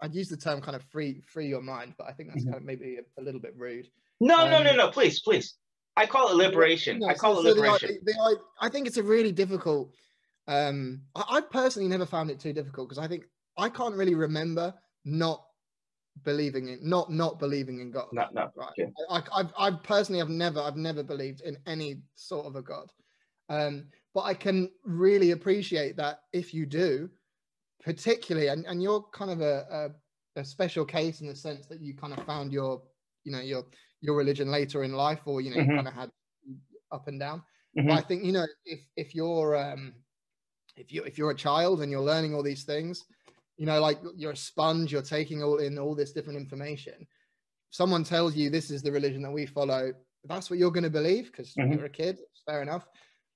[0.02, 2.52] I'd use the term kind of free free your mind, but I think that's mm-hmm.
[2.52, 3.88] kind of maybe a, a, little bit rude.
[4.20, 4.88] No, um, no, no, no.
[4.88, 5.54] Please, please.
[5.96, 6.98] I call it liberation.
[6.98, 7.98] No, I call so, it liberation.
[8.04, 9.94] the, the, I think it's a really difficult.
[10.48, 13.24] Um, I, I personally never found it too difficult because I think
[13.58, 15.44] I can't really remember not
[16.24, 18.06] believing in not not believing in God.
[18.12, 18.50] No, no.
[18.54, 18.72] Right.
[18.76, 18.86] Yeah.
[19.10, 22.90] I, I, I personally have never I've never believed in any sort of a God.
[23.48, 27.10] Um, but I can really appreciate that if you do,
[27.84, 29.90] particularly, and, and you're kind of a,
[30.36, 32.82] a, a special case in the sense that you kind of found your,
[33.24, 33.64] you know, your
[34.00, 35.70] your religion later in life, or you know, mm-hmm.
[35.70, 36.10] you kind of had
[36.92, 37.42] up and down.
[37.78, 37.88] Mm-hmm.
[37.88, 39.92] But I think you know, if if you're um,
[40.76, 43.04] if you if you're a child and you're learning all these things,
[43.56, 47.06] you know like you're a sponge you're taking all in all this different information
[47.70, 49.92] someone tells you this is the religion that we follow
[50.24, 51.72] that's what you're going to believe because mm-hmm.
[51.72, 52.86] you're a kid fair enough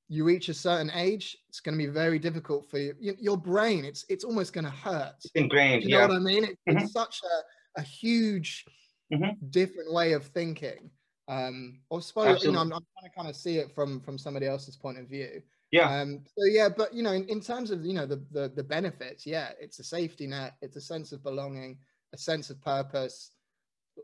[0.08, 3.84] you reach a certain age it's going to be very difficult for you, your brain
[3.84, 6.06] it's it's almost going to hurt it's ingrained you know yeah.
[6.06, 6.78] what i mean it, mm-hmm.
[6.78, 8.64] it's such a, a huge
[9.12, 9.30] mm-hmm.
[9.50, 10.90] different way of thinking
[11.28, 14.18] um or suppose you know I'm, I'm trying to kind of see it from from
[14.18, 16.00] somebody else's point of view yeah.
[16.00, 18.64] Um, so yeah, but you know, in, in terms of you know the, the the
[18.64, 21.78] benefits, yeah, it's a safety net, it's a sense of belonging,
[22.12, 23.32] a sense of purpose.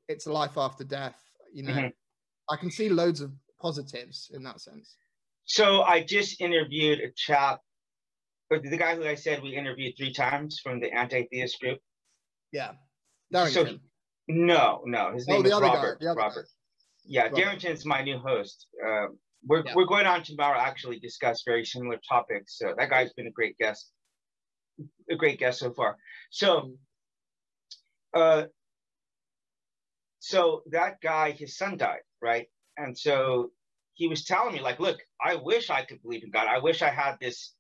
[0.09, 1.21] It's a life after death.
[1.53, 1.89] You know, mm-hmm.
[2.51, 4.97] I can see loads of positives in that sense.
[5.45, 7.61] So I just interviewed a chap,
[8.51, 11.79] the guy who I said we interviewed three times from the anti-theist group.
[12.53, 12.73] Yeah.
[13.33, 13.67] Darrington.
[13.67, 13.79] So
[14.29, 16.01] no, no, his oh, name oh, is Robert.
[16.01, 16.49] Guy, Robert.
[17.05, 17.35] Yeah, right.
[17.35, 18.67] Darrington's my new host.
[18.85, 19.07] Uh,
[19.47, 19.75] we're, yeah.
[19.75, 22.59] we're going on tomorrow actually discuss very similar topics.
[22.59, 23.91] So that guy's been a great guest,
[25.11, 25.97] a great guest so far.
[26.31, 26.73] So,
[28.15, 28.45] uh,
[30.19, 32.47] so that guy, his son died, right?
[32.77, 33.51] And so
[33.95, 36.49] he was telling me, like, look, I wish I could believe in God.
[36.49, 37.55] I wish I had this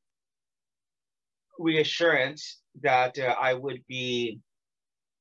[1.58, 4.40] reassurance that uh, I would be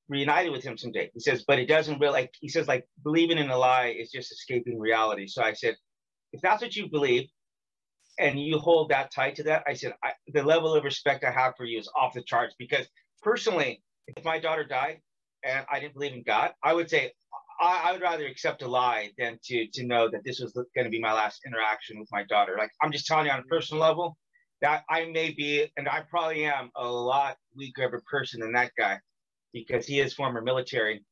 [0.09, 1.09] reunited with him someday.
[1.13, 4.11] He says, but it doesn't really like he says, like believing in a lie is
[4.11, 5.27] just escaping reality.
[5.27, 5.75] So I said,
[6.35, 7.29] if that's what you believe
[8.19, 11.31] and you hold that tight to that, I said, I, the level of respect I
[11.31, 12.87] have for you is off the charts because
[13.23, 14.99] personally, if my daughter died
[15.45, 17.11] and I didn't believe in God, I would say
[17.61, 20.85] I, I would rather accept a lie than to to know that this was going
[20.85, 22.55] to be my last interaction with my daughter.
[22.57, 24.17] Like I'm just telling you on a personal level
[24.61, 28.53] that I may be, and I probably am a lot weaker of a person than
[28.53, 28.99] that guy
[29.53, 31.03] because he is former military.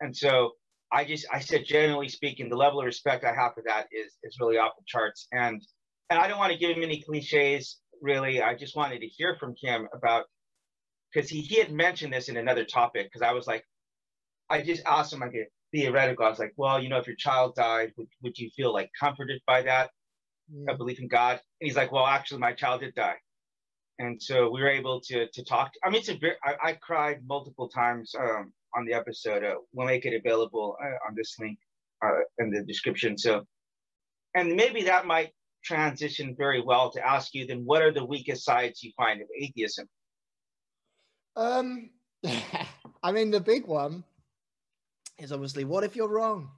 [0.00, 0.52] And so
[0.92, 4.14] I just I said generally speaking, the level of respect I have for that is
[4.22, 5.28] is really off the charts.
[5.32, 5.62] And
[6.10, 8.42] and I don't want to give him any cliches really.
[8.42, 10.26] I just wanted to hear from him about
[11.12, 13.64] because he, he had mentioned this in another topic because I was like,
[14.50, 16.26] I just asked him like a theoretical.
[16.26, 18.90] I was like, well, you know, if your child died, would, would you feel like
[18.98, 19.90] comforted by that?
[20.54, 20.72] Mm.
[20.72, 21.40] A belief in God?
[21.60, 23.16] And he's like, well, actually, my child did die
[23.98, 25.72] and so we were able to to talk.
[25.84, 26.36] I mean, it's a very.
[26.44, 29.44] I, I cried multiple times um, on the episode.
[29.44, 31.58] Uh, we'll make it available uh, on this link
[32.04, 33.16] uh, in the description.
[33.16, 33.44] So,
[34.34, 35.32] and maybe that might
[35.64, 37.46] transition very well to ask you.
[37.46, 39.88] Then, what are the weakest sides you find of atheism?
[41.36, 41.90] Um,
[43.02, 44.04] I mean, the big one
[45.18, 46.50] is obviously, what if you're wrong?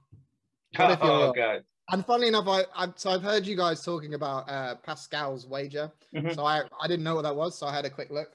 [0.75, 1.33] What if you're oh, wrong?
[1.35, 1.63] God.
[1.91, 5.91] And funnily enough, I, I so I've heard you guys talking about uh, Pascal's wager.
[6.15, 6.31] Mm-hmm.
[6.31, 8.29] So I I didn't know what that was, so I had a quick look.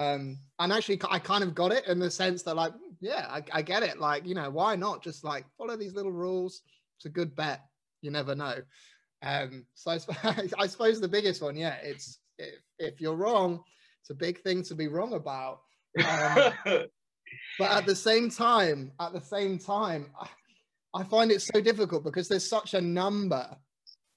[0.00, 2.72] Um, and actually, I kind of got it in the sense that like,
[3.04, 4.00] yeah, I, I get it.
[4.00, 6.62] Like, you know, why not just like follow these little rules?
[6.96, 7.60] It's a good bet.
[8.00, 8.54] You never know.
[9.22, 9.98] Um, so I,
[10.58, 13.62] I suppose the biggest one, yeah, it's if, if you're wrong,
[14.00, 15.60] it's a big thing to be wrong about.
[15.98, 16.52] Um,
[17.58, 20.06] but at the same time, at the same time,
[20.94, 23.46] I find it so difficult because there's such a number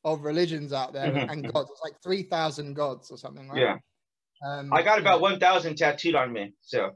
[0.05, 1.29] of religions out there mm-hmm.
[1.29, 1.69] and gods.
[1.71, 3.59] It's like three thousand gods or something, right?
[3.61, 3.77] Yeah.
[4.47, 6.91] Um, I got about one thousand tattooed on me, so.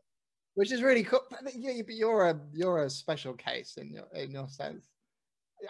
[0.55, 1.21] Which is really cool.
[1.29, 4.87] But you're a you're a special case in your in your sense.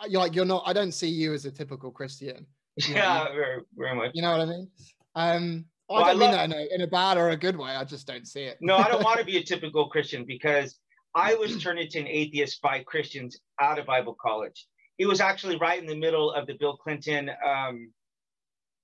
[0.08, 0.63] You're like you're not.
[0.65, 2.46] I don't see you as a typical Christian.
[2.78, 4.12] You know, yeah, very, very much.
[4.13, 4.70] You know what I mean?
[5.15, 7.38] Um, well, I don't I mean love, that in a, in a bad or a
[7.38, 7.72] good way.
[7.72, 8.58] I just don't see it.
[8.62, 10.80] no, I don't want to be a typical Christian because
[11.13, 14.67] I was turned into an atheist by Christians out of Bible college.
[14.98, 17.91] It was actually right in the middle of the Bill Clinton um,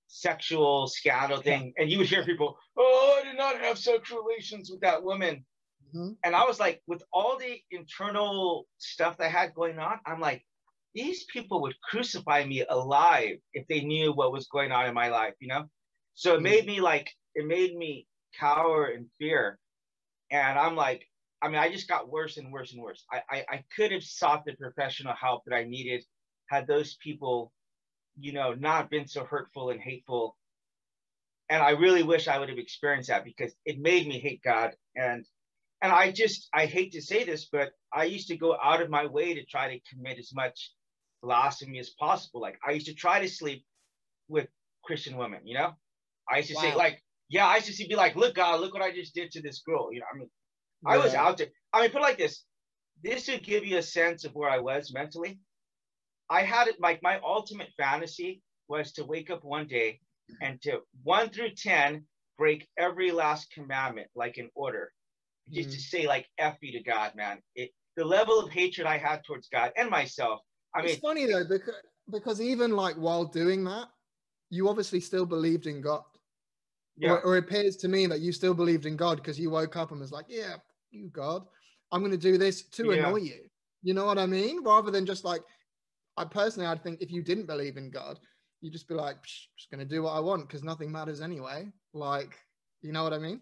[0.08, 1.72] sexual scandal thing.
[1.78, 5.44] And you would hear people, oh, I did not have sexual relations with that woman.
[5.88, 6.12] Mm-hmm.
[6.24, 10.20] And I was like, with all the internal stuff that I had going on, I'm
[10.20, 10.44] like,
[10.94, 15.08] these people would crucify me alive if they knew what was going on in my
[15.08, 15.64] life, you know?
[16.14, 18.06] So it made me like, it made me
[18.38, 19.58] cower in fear.
[20.30, 21.06] And I'm like,
[21.40, 23.04] I mean, I just got worse and worse and worse.
[23.12, 26.04] I, I, I could have sought the professional help that I needed
[26.48, 27.52] had those people,
[28.18, 30.36] you know, not been so hurtful and hateful.
[31.48, 34.72] And I really wish I would have experienced that because it made me hate God.
[34.96, 35.24] And
[35.82, 38.90] and I just I hate to say this, but I used to go out of
[38.90, 40.72] my way to try to commit as much
[41.22, 42.40] blasphemy as possible.
[42.40, 43.64] Like I used to try to sleep
[44.28, 44.48] with
[44.84, 45.72] Christian women, you know?
[46.30, 46.62] I used to wow.
[46.62, 49.30] say like, yeah, I used to be like, look, God, look what I just did
[49.32, 49.92] to this girl.
[49.92, 50.30] You know, I mean,
[50.82, 50.90] yeah.
[50.90, 51.48] I was out there.
[51.72, 52.44] I mean, put it like this.
[53.02, 55.38] This should give you a sense of where I was mentally.
[56.30, 60.00] I had it like my ultimate fantasy was to wake up one day
[60.42, 62.04] and to one through 10
[62.36, 64.92] break every last commandment like in order.
[65.52, 65.72] Just mm.
[65.72, 67.38] to say like F you to God, man.
[67.54, 70.40] It the level of hatred I had towards God and myself.
[70.74, 71.74] I mean it's funny though, because
[72.10, 73.88] because even like while doing that,
[74.50, 76.02] you obviously still believed in God.
[76.96, 77.12] Yeah.
[77.12, 79.76] Or, or, it appears to me that you still believed in God because you woke
[79.76, 80.54] up and was like, yeah,
[80.90, 81.44] you God,
[81.92, 83.06] I'm going to do this to yeah.
[83.06, 83.40] annoy you.
[83.82, 84.64] You know what I mean?
[84.64, 85.42] Rather than just like,
[86.16, 88.18] I personally, I'd think if you didn't believe in God,
[88.60, 91.68] you'd just be like, just going to do what I want because nothing matters anyway.
[91.92, 92.36] Like,
[92.82, 93.40] you know what I mean?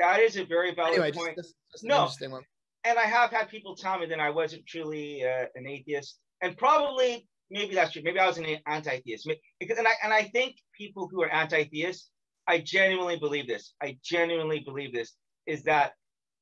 [0.00, 1.36] That is a very valid anyway, point.
[1.36, 2.40] Just, just, just no,
[2.84, 6.56] and I have had people tell me that I wasn't truly uh, an atheist, and
[6.56, 8.02] probably maybe that's true.
[8.02, 9.28] Maybe I was an anti-theist.
[9.58, 12.10] Because, and I and I think people who are anti-theist,
[12.48, 13.74] I genuinely believe this.
[13.82, 15.14] I genuinely believe this
[15.46, 15.92] is that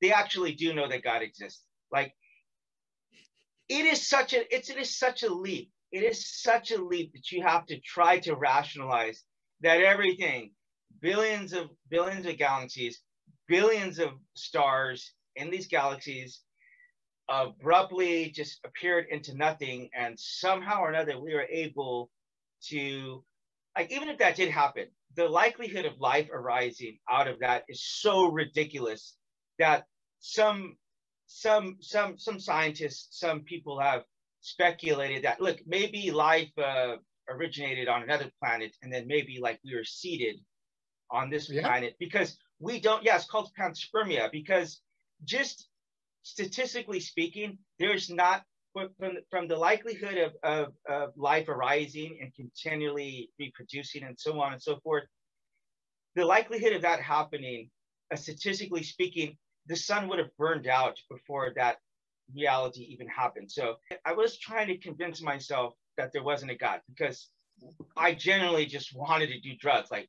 [0.00, 1.64] they actually do know that God exists.
[1.90, 2.14] Like
[3.68, 5.72] it is such a it's it is such a leap.
[5.90, 9.24] It is such a leap that you have to try to rationalize
[9.62, 10.52] that everything,
[11.00, 13.00] billions of billions of galaxies,
[13.48, 16.40] billions of stars in these galaxies,
[17.28, 19.90] abruptly just appeared into nothing.
[19.96, 22.10] And somehow or another, we were able
[22.68, 23.24] to,
[23.76, 27.82] like, even if that did happen, the likelihood of life arising out of that is
[27.82, 29.16] so ridiculous
[29.58, 29.84] that
[30.20, 30.76] some
[31.26, 34.02] some some some scientists some people have
[34.40, 36.96] speculated that look maybe life uh,
[37.28, 40.36] originated on another planet and then maybe like we were seeded
[41.10, 41.62] on this yeah.
[41.62, 44.80] planet because we don't yeah it's called panspermia because
[45.24, 45.68] just
[46.22, 48.42] statistically speaking there's not
[48.72, 48.90] from,
[49.30, 54.62] from the likelihood of, of, of life arising and continually reproducing and so on and
[54.62, 55.04] so forth
[56.14, 57.70] the likelihood of that happening
[58.12, 61.76] uh, statistically speaking the sun would have burned out before that
[62.34, 63.50] reality even happened.
[63.50, 67.28] So i was trying to convince myself that there wasn't a god because
[67.96, 70.08] I generally just wanted to do drugs, like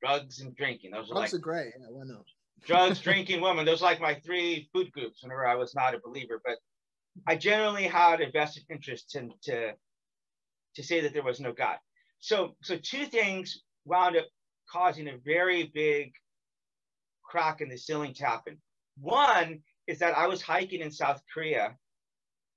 [0.00, 0.92] drugs and drinking.
[0.92, 1.72] Those are like, are great.
[1.78, 2.24] Yeah, why not?
[2.64, 3.64] drugs, drinking, women.
[3.64, 6.40] Those are like my three food groups whenever I was not a believer.
[6.44, 6.58] But
[7.26, 9.72] I generally had a vested interest in, to
[10.74, 11.76] to say that there was no God.
[12.20, 14.26] So so two things wound up
[14.70, 16.12] causing a very big
[17.24, 18.58] crack in the ceiling to happen.
[19.00, 21.76] One is that I was hiking in South Korea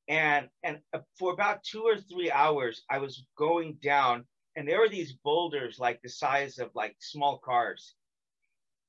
[0.08, 4.26] and and uh, for about two or three hours i was going down
[4.56, 7.96] and there were these boulders like the size of like small cars.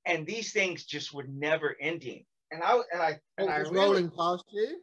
[0.05, 2.25] And these things just were never ending.
[2.51, 4.79] And i and i and was I really, rolling past you?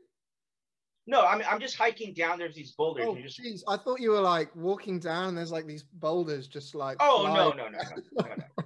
[1.06, 3.64] No I'm i'm just hiking down there's these boulders oh, just, geez.
[3.68, 7.26] i thought you were like walking down and there's like these boulders just like oh
[7.28, 8.66] no no, no no no no.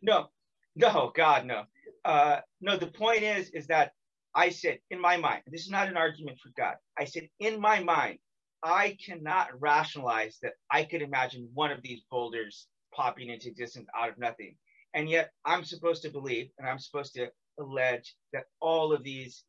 [0.00, 0.28] No
[0.74, 1.64] no god no.
[2.04, 3.92] Uh no the point is is that
[4.34, 6.76] i said in my mind this is not an argument for god.
[6.98, 8.18] I said in my mind
[8.62, 14.08] I cannot rationalize that I could imagine one of these boulders popping into existence out
[14.08, 14.56] of nothing.
[14.94, 19.44] And yet I'm supposed to believe and I'm supposed to allege that all of these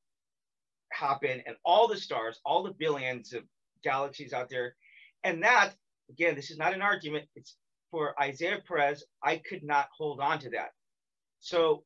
[0.92, 3.44] happen and all the stars, all the billions of
[3.84, 4.76] galaxies out there.
[5.24, 5.74] And that,
[6.10, 7.26] again, this is not an argument.
[7.36, 7.56] It's
[7.92, 9.04] for Isaiah Perez.
[9.22, 10.72] I could not hold on to that.
[11.40, 11.84] So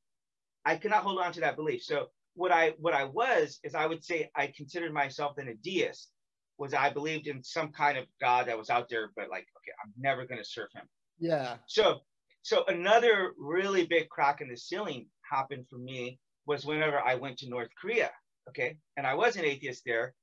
[0.66, 1.84] I could not hold on to that belief.
[1.84, 5.56] So what I what I was is I would say I considered myself then a
[5.56, 6.10] deist.
[6.58, 9.74] Was I believed in some kind of God that was out there, but like, okay,
[9.84, 10.86] I'm never gonna serve him.
[11.20, 11.58] Yeah.
[11.68, 12.00] So
[12.42, 17.38] so another really big crack in the ceiling happened for me was whenever I went
[17.40, 18.10] to North Korea.
[18.50, 18.78] Okay.
[18.96, 20.14] And I was an atheist there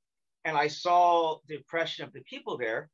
[0.44, 2.88] and I saw the oppression of the people there.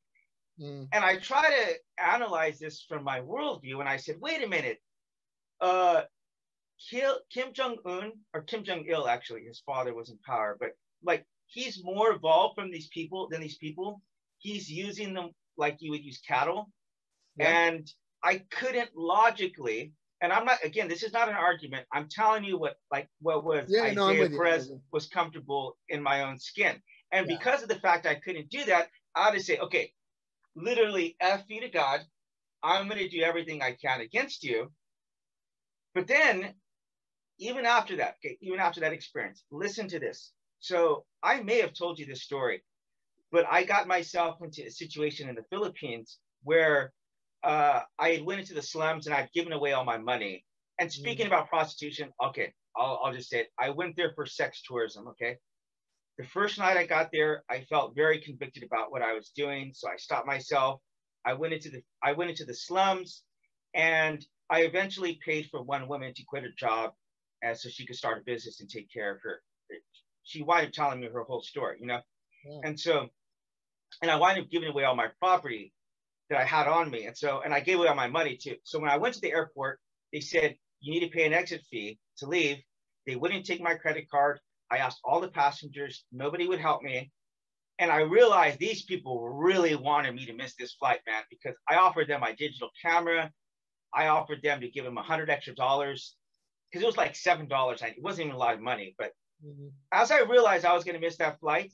[0.61, 0.89] Mm.
[0.93, 3.81] And I try to analyze this from my worldview.
[3.81, 4.79] And I said, wait a minute.
[5.61, 6.03] Uh,
[6.89, 10.71] Kim Jong Un or Kim Jong Il, actually, his father was in power, but
[11.05, 14.01] like he's more evolved from these people than these people.
[14.39, 16.71] He's using them like you would use cattle,
[17.37, 17.67] yeah.
[17.67, 19.93] and I couldn't logically.
[20.23, 20.89] And I'm not again.
[20.89, 21.87] This is not an argument.
[21.93, 26.23] I'm telling you what like what was yeah, Isaiah no, Perez was comfortable in my
[26.23, 26.77] own skin,
[27.13, 27.37] and yeah.
[27.37, 29.93] because of the fact I couldn't do that, I had to say, okay,
[30.55, 32.01] literally, f you to God.
[32.63, 34.71] I'm going to do everything I can against you.
[35.95, 36.55] But then
[37.39, 40.33] even after that, okay, even after that experience, listen to this.
[40.61, 42.63] So I may have told you this story,
[43.33, 46.93] but I got myself into a situation in the Philippines where
[47.43, 50.45] uh, I had went into the slums and I'd given away all my money.
[50.79, 51.35] And speaking mm-hmm.
[51.35, 53.49] about prostitution, okay, I'll, I'll just say it.
[53.59, 55.09] I went there for sex tourism.
[55.09, 55.39] Okay.
[56.19, 59.73] The first night I got there, I felt very convicted about what I was doing.
[59.75, 60.81] So I stopped myself.
[61.25, 63.23] I went into the I went into the slums
[63.75, 66.93] and I eventually paid for one woman to quit her job
[67.43, 69.43] and so she could start a business and take care of her.
[70.25, 72.01] She wound up telling me her whole story, you know,
[72.45, 72.61] yeah.
[72.65, 73.09] and so,
[74.03, 75.73] and I wound up giving away all my property
[76.29, 78.57] that I had on me, and so, and I gave away all my money too.
[78.65, 79.81] So when I went to the airport,
[80.13, 82.59] they said you need to pay an exit fee to leave.
[83.07, 84.39] They wouldn't take my credit card.
[84.71, 87.11] I asked all the passengers, nobody would help me.
[87.79, 91.77] And I realized these people really wanted me to miss this flight, man, because I
[91.77, 93.31] offered them my digital camera.
[93.95, 96.15] I offered them to give them a hundred extra dollars
[96.71, 97.83] because it was like seven dollars.
[97.83, 99.13] It wasn't even a lot of money, but
[99.45, 99.69] mm-hmm.
[99.93, 101.73] as I realized I was going to miss that flight,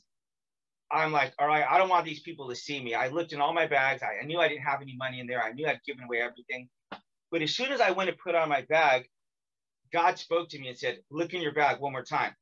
[0.91, 2.95] I'm like, all right, I don't want these people to see me.
[2.95, 4.03] I looked in all my bags.
[4.03, 5.43] I, I knew I didn't have any money in there.
[5.43, 6.69] I knew I'd given away everything.
[7.31, 9.09] But as soon as I went to put on my bag,
[9.93, 12.35] God spoke to me and said, "Look in your bag one more time."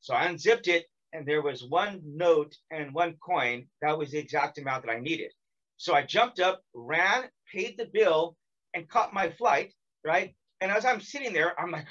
[0.00, 3.66] So I unzipped it, and there was one note and one coin.
[3.80, 5.32] That was the exact amount that I needed.
[5.76, 8.36] So I jumped up, ran, paid the bill,
[8.74, 9.72] and caught my flight.
[10.04, 10.34] Right.
[10.60, 11.86] And as I'm sitting there, I'm like,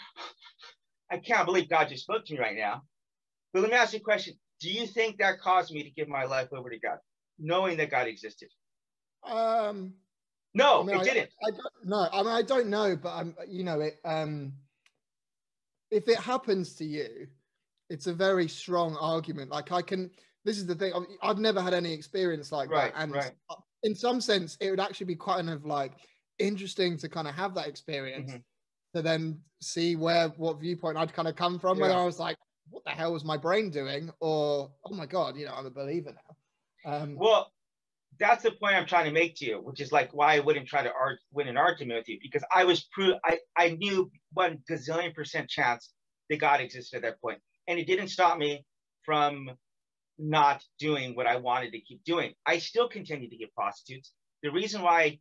[1.12, 2.84] I can't believe God just spoke to me right now.
[3.54, 4.36] But let me ask you a question.
[4.62, 6.98] Do you think that caused me to give my life over to God,
[7.38, 8.50] knowing that God existed?
[9.28, 9.94] Um,
[10.54, 11.30] no, I mean, it I, didn't.
[11.44, 11.52] I, I
[11.84, 14.54] no, I mean, I don't know, but I'm, you know, it, um,
[15.90, 17.28] if it happens to you,
[17.90, 19.52] it's a very strong argument.
[19.52, 20.12] Like I can,
[20.46, 20.94] this is the thing.
[21.22, 23.32] I've never had any experience like right, that, and right.
[23.84, 25.94] in some sense, it would actually be quite kind of like
[26.40, 28.32] interesting to kind of have that experience.
[28.32, 28.40] Mm-hmm.
[28.94, 31.84] To then see where what viewpoint I'd kind of come from, yeah.
[31.84, 32.38] whether I was like,
[32.70, 35.72] "What the hell was my brain doing?" or "Oh my god, you know, I'm a
[35.72, 37.52] believer now." Um, well,
[38.20, 40.68] that's the point I'm trying to make to you, which is like why I wouldn't
[40.68, 44.12] try to argue, win an argument with you because I was pro- I, I knew
[44.34, 45.92] one gazillion percent chance
[46.30, 48.66] that God existed at that point and it didn't stop me
[49.04, 49.50] from
[50.18, 52.34] not doing what I wanted to keep doing.
[52.46, 54.14] I still continued to get prostitutes.
[54.44, 55.20] The reason why I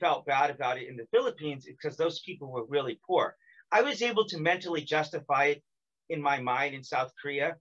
[0.00, 3.36] felt bad about it in the Philippines is because those people were really poor.
[3.70, 5.62] I was able to mentally justify it
[6.08, 7.56] in my mind in South Korea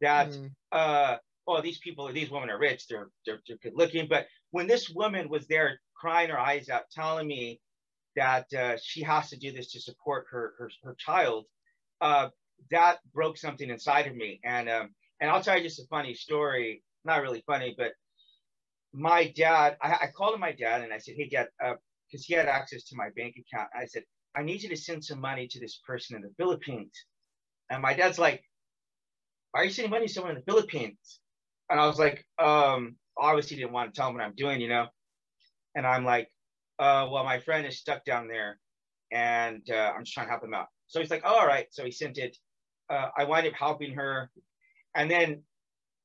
[0.00, 0.50] that, mm.
[0.72, 4.06] uh, oh, these people, these women are rich, they're, they're, they're good looking.
[4.08, 7.60] But when this woman was there crying her eyes out, telling me
[8.16, 11.46] that uh, she has to do this to support her, her, her child,
[12.00, 12.28] uh,
[12.70, 14.40] that broke something inside of me.
[14.44, 14.90] And um,
[15.20, 16.82] and I'll tell you just a funny story.
[17.04, 17.92] Not really funny, but
[18.94, 19.76] my dad.
[19.82, 22.84] I, I called my dad and I said, "Hey, dad," because uh, he had access
[22.84, 23.68] to my bank account.
[23.74, 26.92] I said, "I need you to send some money to this person in the Philippines."
[27.70, 28.42] And my dad's like,
[29.52, 31.20] "Why are you sending money to someone in the Philippines?"
[31.70, 34.68] And I was like, um, obviously didn't want to tell him what I'm doing, you
[34.68, 34.86] know.
[35.74, 36.28] And I'm like,
[36.78, 38.58] uh, well, my friend is stuck down there,
[39.10, 40.66] and uh, I'm just trying to help him out.
[40.86, 41.66] So he's like, oh, all right.
[41.70, 42.36] So he sent it
[42.90, 44.30] uh, I wind up helping her,
[44.94, 45.42] and then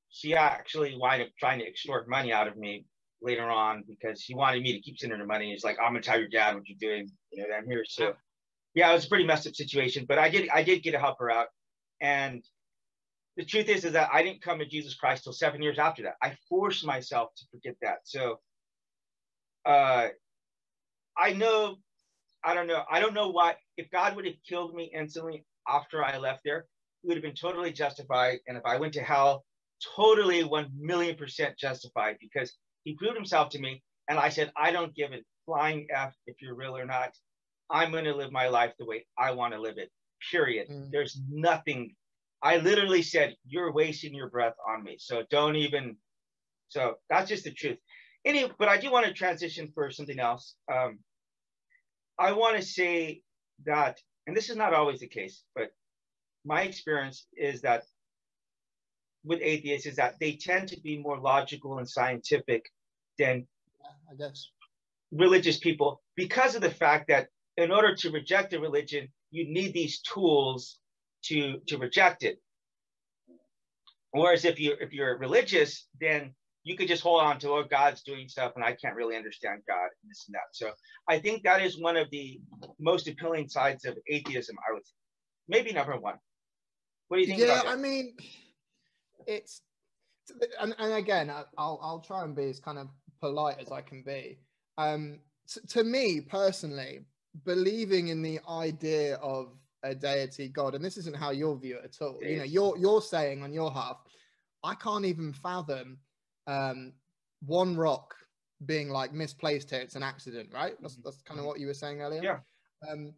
[0.09, 2.85] she actually wind up trying to extort money out of me
[3.21, 5.51] later on because she wanted me to keep sending her money.
[5.51, 7.09] He's like, I'm gonna tell your dad what you're doing.
[7.31, 7.85] You know, I'm here.
[7.87, 8.13] So
[8.75, 10.99] yeah, it was a pretty messed up situation, but I did I did get to
[10.99, 11.47] help her out.
[12.01, 12.43] And
[13.37, 16.03] the truth is is that I didn't come to Jesus Christ till seven years after
[16.03, 16.15] that.
[16.23, 17.99] I forced myself to forget that.
[18.05, 18.39] So
[19.65, 20.09] uh
[21.17, 21.77] I know
[22.43, 22.83] I don't know.
[22.91, 26.59] I don't know why if God would have killed me instantly, after I left there,
[26.59, 28.39] it would have been totally justified.
[28.47, 29.45] And if I went to hell,
[29.95, 32.53] totally 1 million percent justified because
[32.83, 33.83] he proved himself to me.
[34.09, 37.11] And I said, I don't give a flying F if you're real or not.
[37.69, 39.91] I'm going to live my life the way I want to live it,
[40.31, 40.69] period.
[40.69, 40.89] Mm.
[40.91, 41.95] There's nothing.
[42.41, 44.97] I literally said, You're wasting your breath on me.
[44.99, 45.97] So don't even.
[46.69, 47.77] So that's just the truth.
[48.25, 50.55] Anyway, but I do want to transition for something else.
[50.71, 50.99] Um,
[52.17, 53.21] I want to say
[53.65, 53.99] that
[54.29, 55.71] and this is not always the case, but
[56.45, 57.81] my experience is that
[59.29, 62.65] with atheists is that they tend to be more logical and scientific
[63.19, 63.45] than
[64.11, 64.49] I guess.
[65.11, 69.73] religious people because of the fact that in order to reject a religion, you need
[69.73, 70.79] these tools
[71.25, 72.41] to to reject it.
[74.11, 78.01] Whereas if you if you're religious, then you could just hold on to oh god's
[78.03, 80.49] doing stuff and i can't really understand god and this and that.
[80.51, 80.71] So
[81.07, 82.41] i think that is one of the
[82.79, 84.93] most appealing sides of atheism i would say.
[85.47, 86.17] Maybe number one.
[87.07, 88.15] What do you think yeah i mean
[89.29, 89.61] it's
[90.59, 92.87] and, and again i'll i'll try and be as kind of
[93.19, 94.37] polite as i can be
[94.77, 96.99] um to, to me personally
[97.45, 99.53] believing in the idea of
[99.83, 102.77] a deity god and this isn't how you'll view it at all you know you're
[102.77, 103.97] you're saying on your half
[104.63, 105.97] i can't even fathom
[106.47, 106.93] um,
[107.45, 108.15] one rock
[108.65, 110.73] being like misplaced here, it's an accident, right?
[110.81, 111.01] That's, mm-hmm.
[111.05, 112.21] that's kind of what you were saying earlier.
[112.23, 112.39] Yeah.
[112.89, 113.13] Um,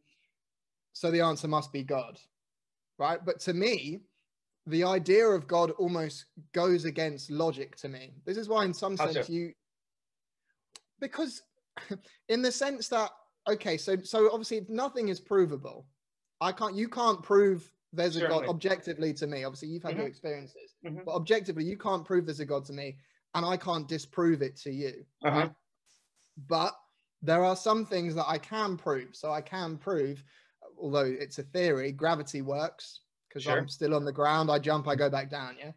[0.94, 2.20] so the answer must be God,
[3.00, 3.24] right?
[3.24, 4.02] But to me,
[4.68, 8.14] the idea of God almost goes against logic to me.
[8.26, 9.34] This is why, in some sense, so?
[9.34, 9.54] you
[11.00, 11.42] because
[12.30, 13.10] in the sense that
[13.50, 15.88] okay, so so obviously, nothing is provable,
[16.40, 16.76] I can't.
[16.76, 18.38] You can't prove there's Certainly.
[18.38, 19.44] a God objectively to me.
[19.44, 20.02] Obviously, you've had mm-hmm.
[20.02, 21.00] your experiences, mm-hmm.
[21.06, 22.98] but objectively, you can't prove there's a God to me
[23.36, 25.06] and I can't disprove it to you.
[25.24, 25.40] Uh-huh.
[25.40, 25.52] Right?
[26.48, 26.74] But
[27.22, 29.16] there are some things that I can prove.
[29.16, 30.24] So I can prove,
[30.80, 33.02] although it's a theory, gravity works
[33.32, 33.58] because sure.
[33.58, 34.52] I'm still on the ground.
[34.52, 35.56] I jump, I go back down.
[35.60, 35.72] Yeah.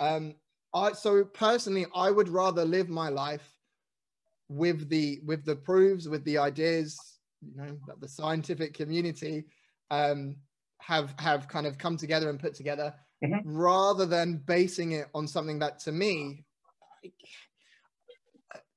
[0.00, 0.34] Um,
[0.74, 3.48] I so personally, I would rather live my life
[4.48, 6.98] with the with the proofs, with the ideas,
[7.42, 9.44] you know, that the scientific community
[9.90, 10.36] um,
[10.80, 12.94] have have kind of come together and put together,
[13.24, 13.38] mm-hmm.
[13.44, 16.44] rather than basing it on something that to me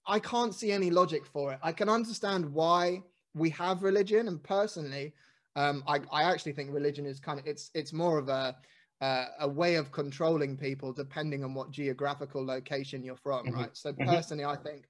[0.07, 1.59] I can't see any logic for it.
[1.61, 3.03] I can understand why
[3.33, 5.13] we have religion, and personally,
[5.57, 8.55] um, I, I actually think religion is kind of it's it's more of a
[9.01, 13.55] uh, a way of controlling people depending on what geographical location you're from, mm-hmm.
[13.55, 13.69] right?
[13.77, 14.09] So mm-hmm.
[14.09, 14.85] personally, I think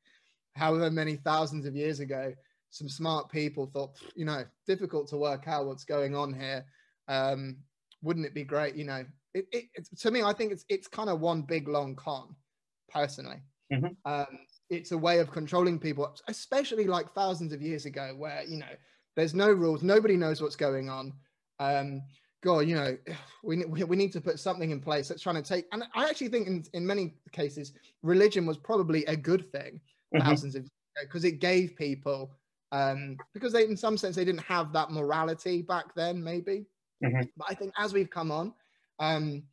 [0.55, 2.33] however many thousands of years ago,
[2.69, 6.65] some smart people thought, you know, difficult to work out what's going on here.
[7.07, 7.57] Um,
[8.01, 8.75] wouldn't it be great?
[8.75, 9.65] You know, it, it,
[9.99, 12.35] to me, I think it's it's kind of one big long con
[12.89, 13.41] personally.
[13.71, 14.11] Mm-hmm.
[14.11, 14.39] Um,
[14.69, 18.75] it's a way of controlling people, especially like thousands of years ago, where you know
[19.17, 21.11] there's no rules, nobody knows what's going on.
[21.59, 22.03] Um,
[22.43, 22.95] God, you know,
[23.43, 25.65] we, we need to put something in place that's trying to take.
[25.71, 29.81] And I actually think in, in many cases, religion was probably a good thing
[30.15, 30.25] mm-hmm.
[30.25, 30.69] thousands of
[31.01, 32.31] because it gave people,
[32.71, 36.65] um, because they, in some sense, they didn't have that morality back then, maybe.
[37.03, 37.21] Mm-hmm.
[37.37, 38.53] But I think as we've come on,
[38.99, 39.43] um,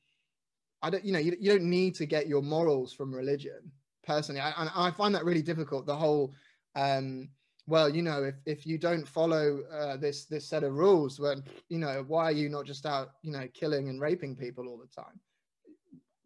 [0.83, 3.73] I don't, you know, you, you don't need to get your morals from religion
[4.07, 4.43] personally.
[4.43, 5.87] I, and I find that really difficult.
[5.87, 6.35] The whole,
[6.77, 7.29] um,
[7.67, 11.43] well, you know, if, if you don't follow uh, this this set of rules, when
[11.69, 14.79] you know, why are you not just out, you know, killing and raping people all
[14.79, 15.19] the time?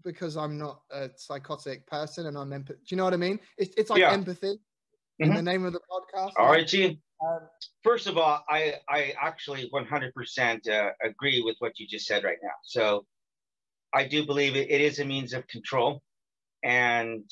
[0.05, 2.68] Because I'm not a psychotic person, and I'm empath.
[2.68, 3.39] Do you know what I mean?
[3.57, 4.12] It's it's like yeah.
[4.12, 4.59] empathy
[5.20, 5.24] mm-hmm.
[5.24, 6.32] in the name of the podcast.
[6.36, 6.99] All right, Gene.
[7.20, 7.41] Um,
[7.82, 12.39] First of all, I I actually 100% uh, agree with what you just said right
[12.43, 12.51] now.
[12.64, 13.07] So
[13.95, 16.03] I do believe it, it is a means of control,
[16.64, 17.24] and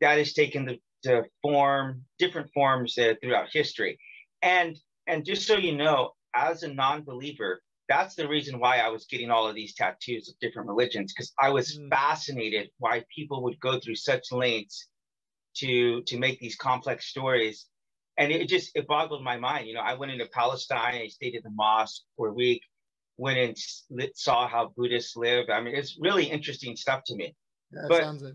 [0.00, 3.98] that has taken the to form different forms uh, throughout history.
[4.42, 4.76] And
[5.06, 9.30] and just so you know, as a non-believer, that's the reason why I was getting
[9.30, 11.88] all of these tattoos of different religions because I was mm.
[11.88, 14.88] fascinated why people would go through such lengths
[15.58, 17.66] to to make these complex stories.
[18.18, 19.68] And it just it boggled my mind.
[19.68, 22.62] You know, I went into Palestine, I stayed in the mosque for a week,
[23.16, 23.56] went and
[24.16, 25.46] saw how Buddhists live.
[25.50, 27.36] I mean, it's really interesting stuff to me.
[27.72, 28.34] Yeah, but, sounds it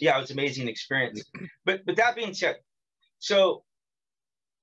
[0.00, 1.22] yeah, it was an amazing experience.
[1.64, 2.56] But but that being said,
[3.18, 3.64] so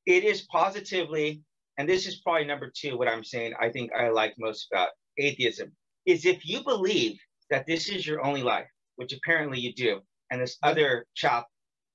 [0.06, 1.42] it is positively,
[1.78, 4.90] and this is probably number two, what I'm saying I think I like most about
[5.18, 5.72] atheism
[6.06, 7.18] is if you believe
[7.50, 11.46] that this is your only life, which apparently you do, and this other chap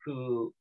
[0.05, 0.53] who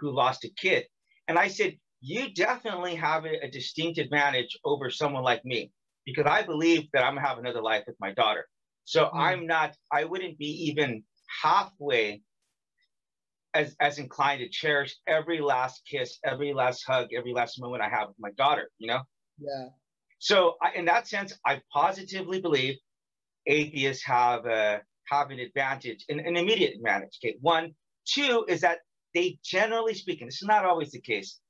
[0.00, 0.84] who lost a kid,
[1.28, 5.72] and I said, you definitely have a, a distinct advantage over someone like me
[6.06, 8.46] because I believe that I'm gonna have another life with my daughter.
[8.84, 9.10] So mm.
[9.14, 11.02] I'm not, I wouldn't be even
[11.42, 12.22] halfway
[13.58, 17.88] as, as inclined to cherish every last kiss, every last hug, every last moment I
[17.88, 19.00] have with my daughter, you know?
[19.38, 19.66] Yeah.
[20.20, 22.76] So I, in that sense, I positively believe
[23.46, 24.80] atheists have a,
[25.10, 27.18] have an advantage, an, an immediate advantage.
[27.20, 27.74] Okay, one.
[28.06, 28.78] Two is that
[29.12, 31.40] they generally speaking, this is not always the case,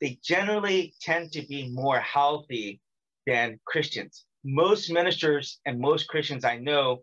[0.00, 2.80] they generally tend to be more healthy
[3.26, 4.24] than Christians.
[4.42, 7.02] Most ministers and most Christians I know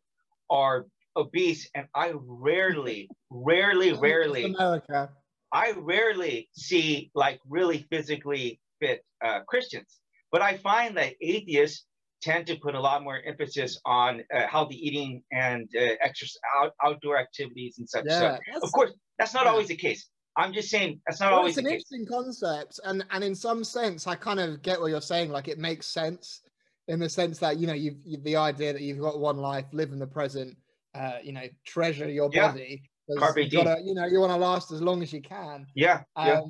[0.49, 5.09] are obese, and I rarely, rarely, rarely, America.
[5.53, 9.99] I rarely see like really physically fit uh, Christians.
[10.31, 11.85] But I find that atheists
[12.21, 16.71] tend to put a lot more emphasis on uh, healthy eating and uh, exercise, out,
[16.83, 18.05] outdoor activities and such.
[18.07, 19.51] Yeah, so, of course, that's not yeah.
[19.51, 20.07] always the case.
[20.37, 21.57] I'm just saying that's not well, always.
[21.57, 25.01] It's an interesting concept, and and in some sense, I kind of get what you're
[25.01, 25.29] saying.
[25.29, 26.41] Like it makes sense
[26.87, 29.65] in the sense that you know you've, you've the idea that you've got one life,
[29.73, 30.55] live in the present,
[30.93, 32.81] uh, you know, treasure your body.
[32.81, 32.87] Yeah.
[33.35, 35.65] You, gotta, you know, you want to last as long as you can.
[35.75, 36.03] Yeah.
[36.15, 36.41] Um, yeah.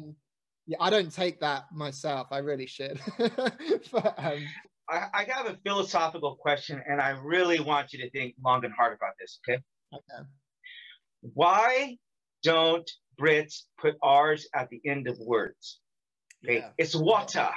[0.67, 0.77] yeah.
[0.79, 2.27] I don't take that myself.
[2.31, 2.99] I really should.
[3.17, 4.45] but, um,
[4.89, 8.73] I, I have a philosophical question, and I really want you to think long and
[8.73, 9.39] hard about this.
[9.47, 9.59] Okay.
[9.93, 10.23] Okay.
[11.21, 11.97] Why
[12.43, 12.89] don't
[13.19, 15.79] Brits put R's at the end of words?
[16.43, 16.57] Okay.
[16.57, 16.69] Yeah.
[16.77, 17.49] It's water.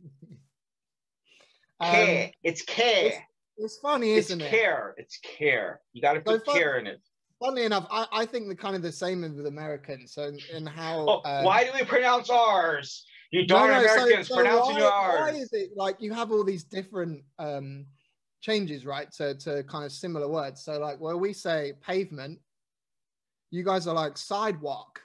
[1.80, 2.30] um.
[2.42, 3.06] It's care.
[3.06, 3.18] It's
[3.82, 4.56] funny, isn't it's it?
[4.56, 4.94] Care.
[4.96, 5.80] It's care.
[5.92, 7.00] You got to put so care in it.
[7.40, 10.12] Funny enough, I, I think the kind of the same with Americans.
[10.12, 13.04] So in how oh, um, why do we pronounce ours?
[13.30, 15.20] You darn no, no, Americans so, so pronouncing why, ours.
[15.20, 17.86] Why is it like you have all these different um,
[18.40, 19.10] changes, right?
[19.12, 20.64] To to kind of similar words.
[20.64, 22.40] So like where we say pavement,
[23.50, 25.00] you guys are like sidewalk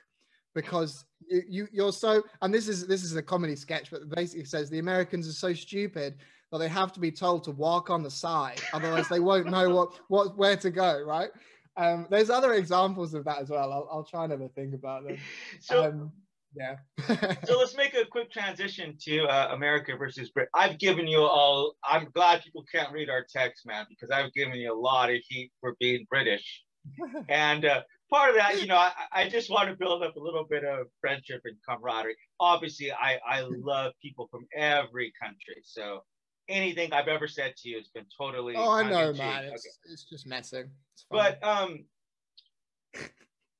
[0.55, 4.45] because you, you you're so and this is this is a comedy sketch, but basically
[4.45, 6.15] says the Americans are so stupid
[6.53, 9.71] but they have to be told to walk on the side, otherwise they won't know
[9.71, 11.01] what what where to go.
[11.03, 11.31] Right?
[11.75, 13.73] Um, there's other examples of that as well.
[13.73, 15.17] I'll, I'll try and have think about them.
[15.59, 15.85] So.
[15.85, 16.11] Um,
[16.55, 16.75] yeah.
[17.45, 20.49] so let's make a quick transition to uh, America versus Brit.
[20.53, 21.73] I've given you all.
[21.83, 25.17] I'm glad people can't read our text, man, because I've given you a lot of
[25.27, 26.61] heat for being British.
[27.27, 27.81] and uh,
[28.11, 30.63] part of that, you know, I, I, just want to build up a little bit
[30.63, 32.15] of friendship and camaraderie.
[32.39, 35.63] Obviously, I, I love people from every country.
[35.63, 36.03] So
[36.49, 38.55] anything I've ever said to you has been totally.
[38.55, 39.45] Oh, I know, man.
[39.45, 39.91] It's, okay.
[39.93, 40.69] it's just messing.
[40.93, 41.85] It's but um,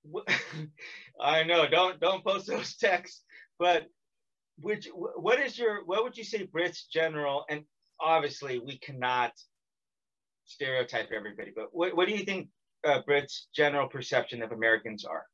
[1.22, 1.68] I know.
[1.68, 3.24] Don't don't post those texts.
[3.60, 3.88] But
[4.60, 7.64] which what is your what would you say Brits general and
[8.00, 9.32] obviously we cannot
[10.46, 12.50] stereotype everybody, but what what do you think
[12.86, 15.26] uh, Brits general perception of Americans are?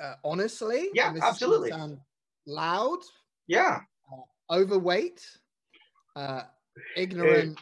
[0.00, 1.70] Uh, honestly, yeah, absolutely.
[2.46, 2.98] loud.
[3.46, 3.80] Yeah.
[4.12, 5.24] Uh, overweight
[6.16, 6.42] uh,
[6.96, 7.58] ignorant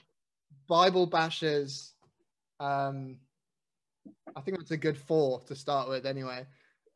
[0.68, 1.90] Bible bashers.
[2.60, 3.18] Um,
[4.34, 6.46] I think that's a good four to start with, anyway.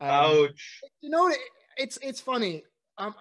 [0.01, 0.81] Um, Ouch.
[1.01, 1.39] You know, it,
[1.77, 2.65] it's it's funny.
[2.99, 3.15] Um,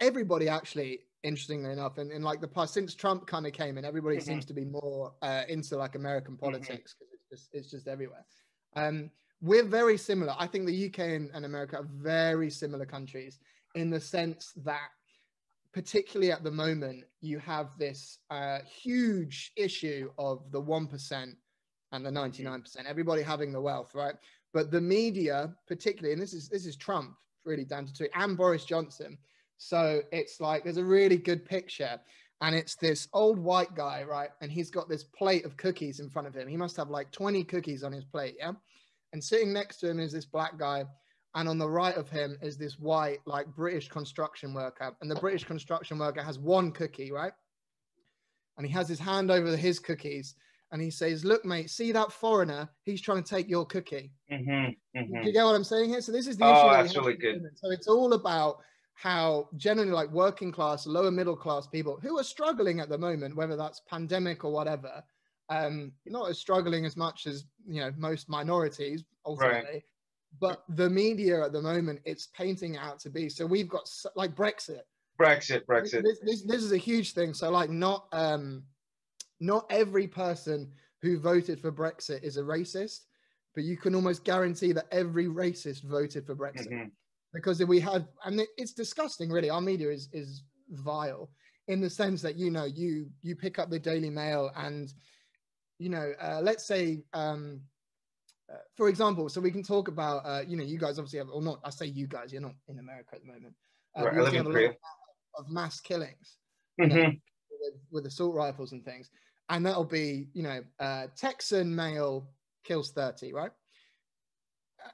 [0.00, 1.98] everybody actually interestingly enough.
[1.98, 4.26] And in like the past, since Trump kind of came in, everybody mm-hmm.
[4.26, 6.44] seems to be more uh, into like American mm-hmm.
[6.44, 7.34] politics because mm-hmm.
[7.34, 8.24] it's just it's just everywhere.
[8.74, 9.10] Um,
[9.40, 10.34] we're very similar.
[10.38, 13.40] I think the UK and, and America are very similar countries
[13.74, 14.90] in the sense that,
[15.72, 21.36] particularly at the moment, you have this uh, huge issue of the one percent
[21.92, 22.86] and the ninety nine percent.
[22.86, 24.14] Everybody having the wealth, right?
[24.52, 28.36] But the media, particularly, and this is this is Trump really down to two, and
[28.36, 29.18] Boris Johnson
[29.62, 32.00] so it's like there's a really good picture,
[32.40, 34.30] and it's this old white guy, right?
[34.40, 36.48] And he's got this plate of cookies in front of him.
[36.48, 38.52] He must have like 20 cookies on his plate, yeah?
[39.12, 40.84] And sitting next to him is this black guy,
[41.34, 44.94] and on the right of him is this white, like British construction worker.
[45.00, 47.32] And the British construction worker has one cookie, right?
[48.58, 50.34] And he has his hand over his cookies
[50.72, 52.68] and he says, Look, mate, see that foreigner?
[52.82, 54.12] He's trying to take your cookie.
[54.30, 55.26] Mm-hmm, mm-hmm.
[55.26, 56.00] you get what I'm saying here?
[56.00, 56.82] So, this is the oh, issue.
[56.82, 57.42] That's really good.
[57.54, 58.58] So, it's all about
[58.94, 63.36] how generally like working class, lower middle class people who are struggling at the moment,
[63.36, 65.02] whether that's pandemic or whatever,
[65.48, 69.72] um, not as struggling as much as you know most minorities ultimately.
[69.72, 69.82] Right.
[70.40, 73.28] But the media at the moment, it's painting out to be.
[73.28, 74.80] So we've got like Brexit.
[75.20, 76.02] Brexit, Brexit.
[76.02, 77.34] This, this, this is a huge thing.
[77.34, 78.64] So like not um,
[79.40, 83.00] not every person who voted for Brexit is a racist,
[83.54, 86.68] but you can almost guarantee that every racist voted for Brexit.
[86.68, 86.88] Mm-hmm
[87.32, 91.30] because we had and it's disgusting really our media is is vile
[91.68, 94.92] in the sense that you know you you pick up the daily mail and
[95.78, 97.60] you know uh, let's say um
[98.52, 101.28] uh, for example so we can talk about uh, you know you guys obviously have
[101.32, 103.54] or not i say you guys you're not in america at the moment
[103.98, 104.68] uh, right, I live in Korea.
[104.70, 104.76] Of,
[105.38, 106.38] of, mass killings
[106.80, 106.96] mm-hmm.
[106.96, 107.12] know,
[107.60, 109.10] with, with, assault rifles and things
[109.48, 112.28] and that'll be you know uh, texan male
[112.64, 113.52] kills 30 right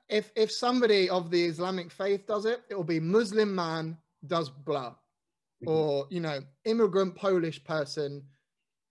[0.08, 3.96] if if somebody of the Islamic faith does it, it will be Muslim man
[4.26, 5.68] does blah, mm-hmm.
[5.68, 8.22] or you know, immigrant Polish person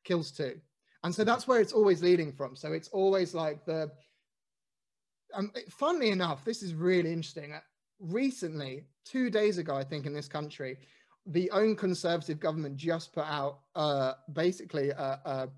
[0.03, 0.59] kills two,
[1.03, 2.55] and so that's where it's always leading from.
[2.55, 3.91] So it's always like the.
[5.33, 7.53] Um, funnily enough, this is really interesting.
[7.53, 7.59] Uh,
[7.99, 10.77] recently, two days ago, I think in this country,
[11.25, 15.49] the own conservative government just put out uh, basically a, a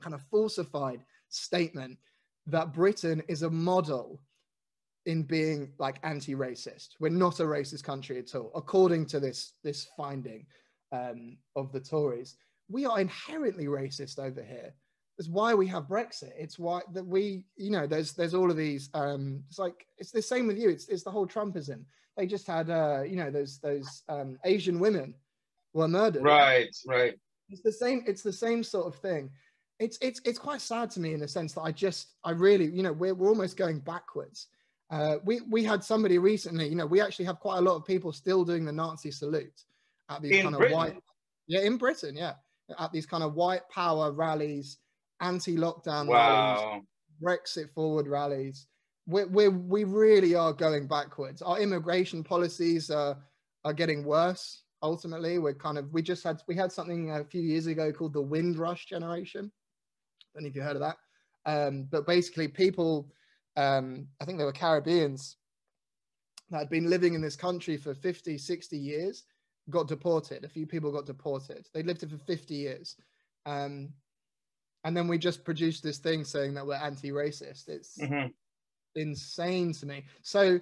[0.00, 1.98] kind of falsified statement
[2.46, 4.20] that Britain is a model
[5.06, 6.90] in being like anti-racist.
[7.00, 10.46] We're not a racist country at all, according to this this finding
[10.92, 12.36] um, of the Tories.
[12.68, 14.74] We are inherently racist over here.
[15.16, 16.32] That's why we have Brexit.
[16.36, 18.90] It's why that we, you know, there's there's all of these.
[18.94, 20.68] Um, it's like it's the same with you.
[20.68, 21.84] It's it's the whole Trumpism.
[22.16, 25.14] They just had, uh, you know, those those um, Asian women
[25.72, 26.22] were murdered.
[26.22, 27.14] Right, right.
[27.50, 28.02] It's the same.
[28.06, 29.30] It's the same sort of thing.
[29.78, 32.66] It's it's it's quite sad to me in the sense that I just I really,
[32.66, 34.48] you know, we're we're almost going backwards
[34.90, 36.68] uh, we we had somebody recently.
[36.68, 39.62] You know, we actually have quite a lot of people still doing the Nazi salute
[40.08, 40.72] at these in kind Britain.
[40.72, 40.96] of white.
[41.46, 42.34] Yeah, in Britain, yeah,
[42.78, 44.78] at these kind of white power rallies,
[45.24, 46.54] anti-lockdown wow.
[46.56, 46.84] rallies,
[47.22, 48.66] Brexit forward rallies.
[49.06, 51.42] We we we really are going backwards.
[51.42, 53.16] Our immigration policies are
[53.64, 54.62] are getting worse.
[54.82, 58.12] Ultimately, we're kind of we just had we had something a few years ago called
[58.12, 59.50] the Windrush generation.
[59.50, 60.96] I don't know if you heard of that.
[61.46, 63.10] Um, but basically, people
[63.56, 65.36] um, I think they were Caribbeans
[66.50, 69.24] that had been living in this country for 50, 60 years,
[69.70, 70.44] got deported.
[70.44, 71.66] A few people got deported.
[71.72, 72.96] They lived here for 50 years.
[73.46, 73.90] Um,
[74.84, 77.68] and then we just produced this thing saying that we're anti-racist.
[77.68, 78.28] It's mm-hmm.
[78.94, 80.04] insane to me.
[80.22, 80.60] So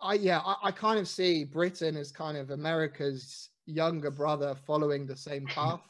[0.00, 5.06] I yeah, I, I, kind of see Britain as kind of America's younger brother following
[5.06, 5.80] the same path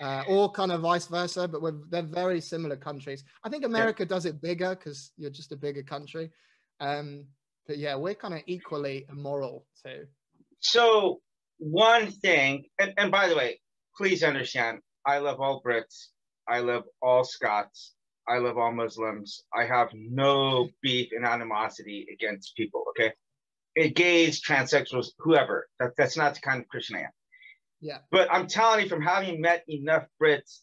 [0.00, 3.24] uh, or kind of vice versa, but we're, they're very similar countries.
[3.44, 4.08] I think America yeah.
[4.08, 6.30] does it bigger because you're just a bigger country.
[6.80, 7.26] Um,
[7.66, 10.06] but yeah, we're kind of equally immoral too.
[10.58, 11.20] So
[11.58, 13.60] one thing, and, and by the way,
[13.96, 16.08] please understand, I love all Brits.
[16.48, 17.94] I love all Scots.
[18.28, 19.42] I love all Muslims.
[19.54, 22.84] I have no beef and animosity against people.
[22.90, 23.12] Okay,
[23.90, 25.68] gays, transsexuals, whoever.
[25.80, 27.10] That, that's not the kind of Christian I am.
[27.80, 27.98] Yeah.
[28.10, 30.60] But I'm telling you, from having met enough Brits,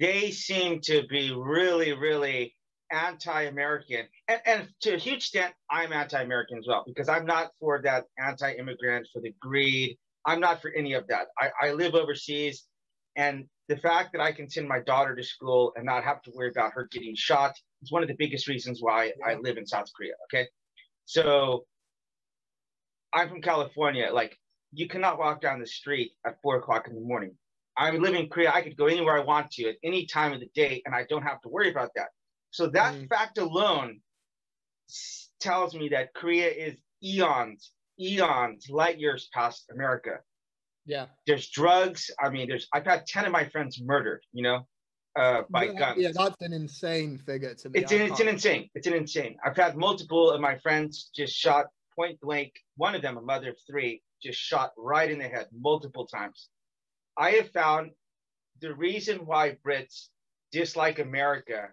[0.00, 2.54] they seem to be really, really
[2.90, 7.80] anti-American, and, and to a huge extent, I'm anti-American as well because I'm not for
[7.82, 9.98] that anti-immigrant, for the greed.
[10.26, 11.28] I'm not for any of that.
[11.38, 12.64] I, I live overseas,
[13.16, 16.30] and the fact that I can send my daughter to school and not have to
[16.34, 19.12] worry about her getting shot is one of the biggest reasons why.
[19.26, 20.12] I live in South Korea.
[20.26, 20.46] Okay,
[21.06, 21.64] so
[23.14, 24.10] I'm from California.
[24.12, 24.36] Like
[24.72, 27.34] you cannot walk down the street at four o'clock in the morning.
[27.74, 28.52] I live in Korea.
[28.52, 31.06] I could go anywhere I want to at any time of the day, and I
[31.08, 32.08] don't have to worry about that.
[32.50, 33.08] So that mm.
[33.08, 34.00] fact alone
[35.40, 40.18] tells me that Korea is eons, eons, light years past America.
[40.84, 41.06] Yeah.
[41.26, 42.10] There's drugs.
[42.20, 44.66] I mean, there's I've had 10 of my friends murdered, you know,
[45.16, 46.00] uh, by yeah, guns.
[46.00, 47.80] Yeah, that's an insane figure to me.
[47.80, 48.68] It's an, it's an insane.
[48.74, 49.36] It's an insane.
[49.44, 52.52] I've had multiple of my friends just shot point blank.
[52.76, 56.48] One of them, a mother of three, just shot right in the head multiple times.
[57.16, 57.90] I have found
[58.60, 60.08] the reason why Brits
[60.50, 61.68] dislike America,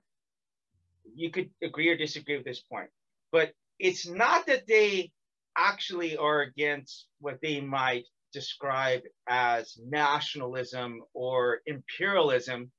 [1.15, 2.89] you could agree or disagree with this point,
[3.31, 5.11] but it's not that they
[5.57, 12.71] actually are against what they might describe as nationalism or imperialism,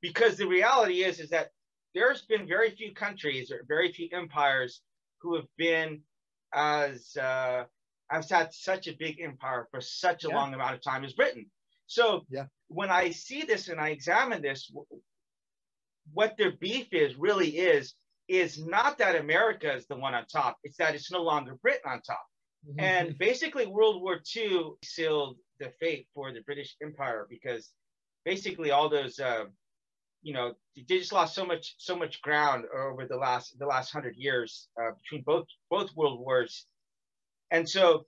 [0.00, 1.50] because the reality is, is that
[1.94, 4.82] there's been very few countries or very few empires
[5.20, 6.02] who have been
[6.54, 7.64] as uh,
[8.08, 10.36] has had such a big empire for such a yeah.
[10.36, 11.46] long amount of time as Britain.
[11.86, 12.46] So yeah.
[12.68, 14.70] when I see this and I examine this,
[16.12, 17.94] what their beef is really is
[18.28, 20.58] is not that America is the one on top.
[20.64, 22.24] It's that it's no longer Britain on top.
[22.68, 22.80] Mm-hmm.
[22.80, 27.70] And basically, World War II sealed the fate for the British Empire because
[28.24, 29.44] basically all those, uh,
[30.22, 33.92] you know, they just lost so much so much ground over the last the last
[33.92, 36.66] hundred years uh, between both both world wars,
[37.50, 38.06] and so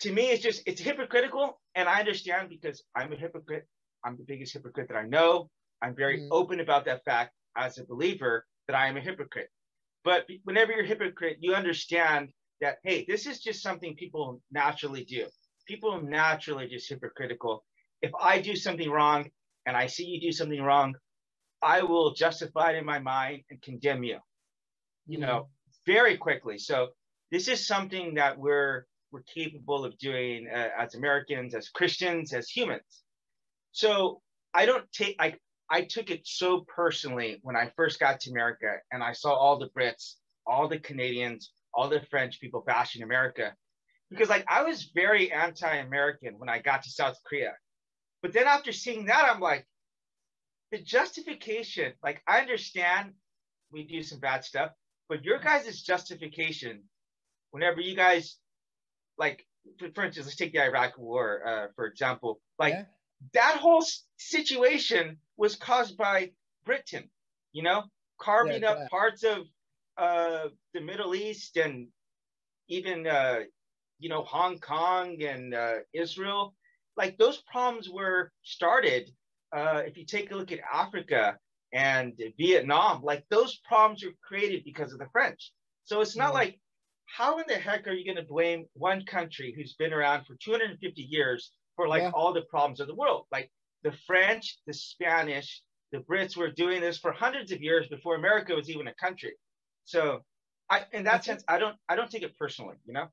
[0.00, 3.66] to me, it's just it's hypocritical, and I understand because I'm a hypocrite.
[4.04, 5.48] I'm the biggest hypocrite that I know.
[5.80, 6.32] I'm very mm-hmm.
[6.32, 9.48] open about that fact as a believer that I am a hypocrite.
[10.04, 12.30] But whenever you're a hypocrite, you understand
[12.64, 15.26] that hey, this is just something people naturally do.
[15.68, 17.62] People naturally just hypocritical.
[18.00, 19.28] If I do something wrong
[19.66, 20.94] and I see you do something wrong,
[21.62, 24.18] I will justify it in my mind and condemn you.
[25.06, 25.26] You mm-hmm.
[25.26, 25.48] know,
[25.84, 26.56] very quickly.
[26.56, 26.88] So
[27.30, 32.48] this is something that we're we're capable of doing uh, as Americans, as Christians, as
[32.48, 33.02] humans.
[33.72, 34.22] So
[34.54, 35.34] I don't take I
[35.68, 39.58] I took it so personally when I first got to America and I saw all
[39.58, 40.14] the Brits,
[40.46, 43.54] all the Canadians, all the French people bashing America
[44.10, 47.52] because like I was very anti-American when I got to South Korea.
[48.22, 49.66] But then after seeing that, I'm like,
[50.70, 53.12] the justification, like I understand
[53.70, 54.70] we do some bad stuff,
[55.08, 56.82] but your guys' justification,
[57.50, 58.36] whenever you guys
[59.18, 59.46] like
[59.78, 62.84] for, for instance, let's take the Iraq war, uh, for example, like yeah.
[63.32, 63.84] that whole
[64.16, 66.30] situation was caused by
[66.64, 67.08] Britain,
[67.52, 67.84] you know,
[68.20, 69.46] carving yeah, up parts of
[69.96, 71.88] uh, the Middle East and
[72.68, 73.40] even uh,
[73.98, 76.54] you know Hong Kong and uh, Israel,
[76.96, 79.10] like those problems were started.
[79.54, 81.36] Uh, if you take a look at Africa
[81.72, 85.52] and Vietnam, like those problems were created because of the French.
[85.84, 86.34] So it's not mm.
[86.34, 86.58] like
[87.06, 90.34] how in the heck are you going to blame one country who's been around for
[90.42, 92.10] 250 years for like yeah.
[92.14, 93.26] all the problems of the world?
[93.30, 93.50] Like
[93.82, 98.54] the French, the Spanish, the Brits were doing this for hundreds of years before America
[98.54, 99.34] was even a country.
[99.84, 100.22] So,
[100.70, 102.76] I in that sense, I don't I don't take it personally.
[102.86, 103.08] You know.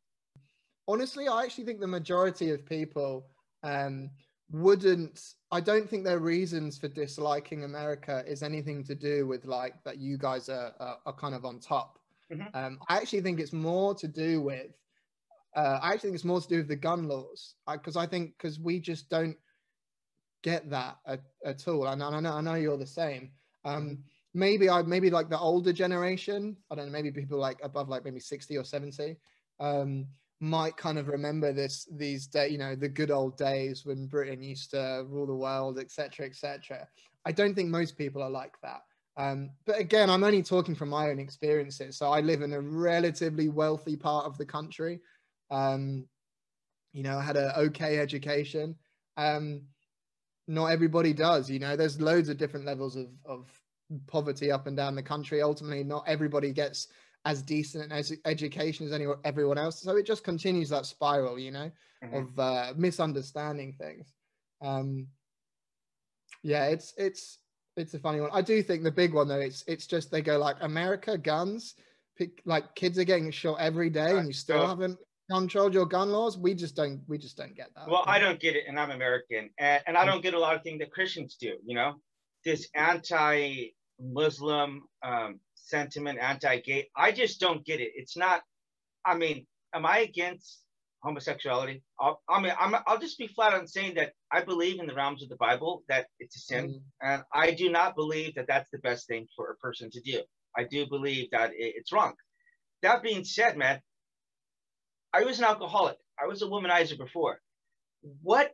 [0.88, 3.28] Honestly, I actually think the majority of people
[3.64, 4.10] um,
[4.52, 5.34] wouldn't.
[5.52, 9.98] I don't think their reasons for disliking America is anything to do with like that
[9.98, 12.00] you guys are are, are kind of on top.
[12.32, 12.56] Mm-hmm.
[12.56, 14.72] Um, I actually think it's more to do with.
[15.56, 18.08] Uh, I actually think it's more to do with the gun laws because I, I,
[18.08, 19.36] think because we just don't
[20.44, 21.88] get that at, at all.
[21.88, 23.32] And I know I know you're the same.
[23.66, 24.00] Um,
[24.34, 26.56] maybe I maybe like the older generation.
[26.70, 29.18] I don't know, maybe people like above like maybe 60 or 70
[29.60, 30.08] um,
[30.40, 34.42] might kind of remember this these day, you know, the good old days when Britain
[34.42, 36.88] used to rule the world, etc., etc.
[37.26, 38.82] I don't think most people are like that.
[39.18, 41.98] Um, but again, I'm only talking from my own experiences.
[41.98, 45.00] So I live in a relatively wealthy part of the country.
[45.52, 46.08] Um,
[46.94, 48.76] you know, I had an okay education.
[49.18, 49.64] Um,
[50.48, 51.50] not everybody does.
[51.50, 53.61] You know, there's loads of different levels of, of
[54.08, 55.42] poverty up and down the country.
[55.42, 56.88] Ultimately, not everybody gets
[57.26, 59.82] as decent an education as anyone everyone else.
[59.82, 61.72] So it just continues that spiral, you know,
[62.04, 62.16] mm-hmm.
[62.16, 64.12] of uh, misunderstanding things.
[64.62, 65.08] Um,
[66.44, 67.40] yeah, it's it's
[67.78, 68.32] it's a funny one.
[68.34, 71.76] I do think the big one though, it's it's just they go like America guns,
[72.18, 74.98] pick, like kids are getting shot every day, and you still haven't
[75.30, 76.38] controlled your gun laws.
[76.38, 77.88] We just don't we just don't get that.
[77.88, 80.56] Well, I don't get it, and I'm American, and, and I don't get a lot
[80.56, 81.58] of things that Christians do.
[81.66, 81.96] You know,
[82.44, 83.70] this anti
[84.02, 86.90] Muslim um, sentiment, anti-gay.
[86.96, 87.92] I just don't get it.
[87.96, 88.42] It's not.
[89.06, 90.60] I mean, am I against
[91.02, 91.82] homosexuality?
[92.00, 94.94] I'll, I mean, I'm, I'll just be flat on saying that I believe in the
[94.94, 96.82] realms of the Bible that it's a sin, mm.
[97.02, 100.22] and I do not believe that that's the best thing for a person to do.
[100.58, 102.14] I do believe that it, it's wrong.
[102.82, 103.82] That being said, man,
[105.14, 105.98] I was an alcoholic.
[106.22, 107.40] I was a womanizer before.
[108.22, 108.52] What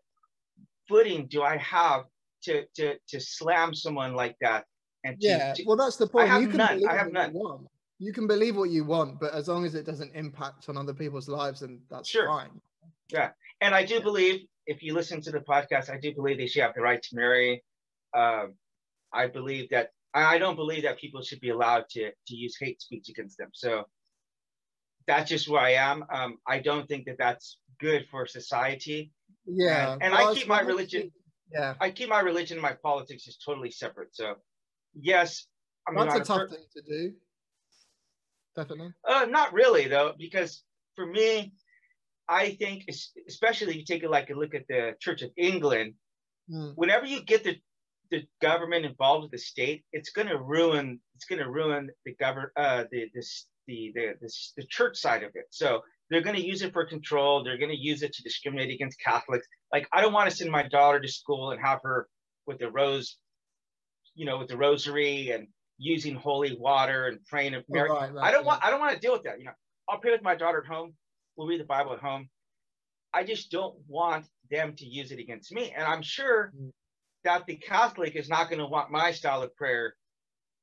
[0.87, 2.05] footing do I have
[2.43, 4.65] to to to slam someone like that
[5.07, 6.29] and yeah, to, well, that's the point.
[6.41, 6.87] you can none.
[6.87, 7.33] I have none.
[7.33, 7.67] You,
[7.99, 10.93] you, can believe what you want, but as long as it doesn't impact on other
[10.93, 12.27] people's lives, then that's sure.
[12.27, 12.61] fine.
[13.09, 13.29] Yeah,
[13.61, 16.61] and I do believe if you listen to the podcast, I do believe they should
[16.61, 17.63] have the right to marry.
[18.15, 18.55] Um,
[19.13, 22.81] I believe that I don't believe that people should be allowed to to use hate
[22.81, 23.49] speech against them.
[23.53, 23.85] So
[25.07, 26.05] that's just where I am.
[26.11, 29.11] Um, I don't think that that's good for society.
[29.45, 31.11] Yeah, and, and I keep my religion.
[31.51, 34.13] Yeah, I keep my religion and my politics is totally separate.
[34.13, 34.35] So,
[34.93, 35.45] yes,
[35.87, 37.13] I mean, that's a tough thing to do.
[38.55, 38.93] Definitely.
[39.07, 40.63] Uh, not really though, because
[40.95, 41.53] for me,
[42.27, 42.89] I think,
[43.27, 45.93] especially if you take a like a look at the Church of England,
[46.51, 46.73] mm.
[46.75, 47.55] whenever you get the
[48.09, 52.15] the government involved with the state, it's going to ruin it's going to ruin the
[52.15, 55.45] govern uh, the this the the, the the church side of it.
[55.51, 57.43] So they're going to use it for control.
[57.43, 59.47] They're going to use it to discriminate against Catholics.
[59.71, 62.07] Like I don't want to send my daughter to school and have her
[62.45, 63.17] with the rose,
[64.17, 65.47] you know, with the rosary and
[65.77, 67.89] using holy water and praying of Mary.
[67.89, 69.39] Right, right, I don't want I don't want to deal with that.
[69.39, 69.51] You know,
[69.87, 70.93] I'll pray with my daughter at home.
[71.37, 72.29] We'll read the Bible at home.
[73.13, 75.71] I just don't want them to use it against me.
[75.75, 76.71] And I'm sure mm.
[77.23, 79.95] that the Catholic is not going to want my style of prayer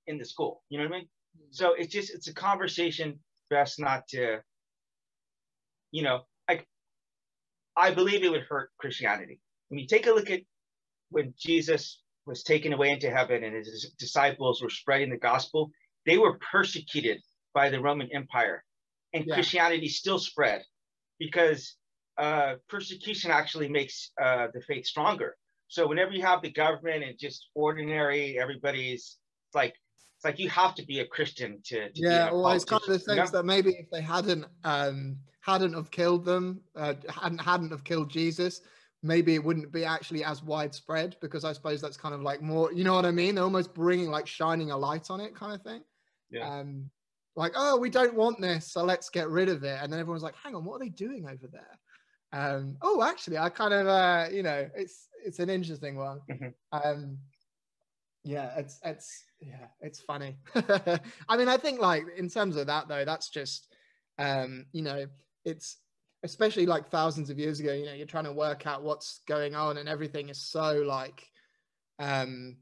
[0.06, 0.62] in the school.
[0.68, 1.08] You know what I mean?
[1.38, 1.46] Mm.
[1.50, 4.40] So it's just it's a conversation best not to,
[5.92, 6.66] you know, like
[7.76, 9.38] I believe it would hurt Christianity.
[9.68, 10.40] When you take a look at
[11.10, 15.70] when Jesus was taken away into heaven and his disciples were spreading the gospel,
[16.06, 17.20] they were persecuted
[17.52, 18.64] by the Roman Empire.
[19.12, 19.34] And yeah.
[19.34, 20.62] Christianity still spread
[21.18, 21.76] because
[22.18, 25.36] uh, persecution actually makes uh, the faith stronger.
[25.68, 29.16] So whenever you have the government and just ordinary, everybody's
[29.54, 29.74] like,
[30.16, 31.90] it's like you have to be a Christian to.
[31.90, 35.74] to yeah, well, it's kind of the sense that maybe if they hadn't um, hadn't
[35.74, 38.60] have killed them, uh, hadn't hadn't have killed Jesus,
[39.04, 42.72] maybe it wouldn't be actually as widespread because I suppose that's kind of like more,
[42.72, 43.34] you know what I mean?
[43.34, 45.82] They're almost bringing like shining a light on it kind of thing.
[46.30, 46.48] Yeah.
[46.48, 46.90] Um,
[47.36, 49.78] like, oh, we don't want this, so let's get rid of it.
[49.82, 51.78] And then everyone's like, hang on, what are they doing over there?
[52.32, 56.20] Um, oh, actually, I kind of, uh, you know, it's it's an interesting one.
[56.30, 56.48] Mm-hmm.
[56.72, 57.18] Um,
[58.24, 60.36] yeah, it's it's yeah, it's funny.
[60.54, 63.72] I mean, I think like in terms of that though, that's just,
[64.18, 65.06] um, you know,
[65.44, 65.76] it's
[66.24, 69.54] especially like thousands of years ago you know you're trying to work out what's going
[69.54, 71.30] on and everything is so like
[72.00, 72.56] um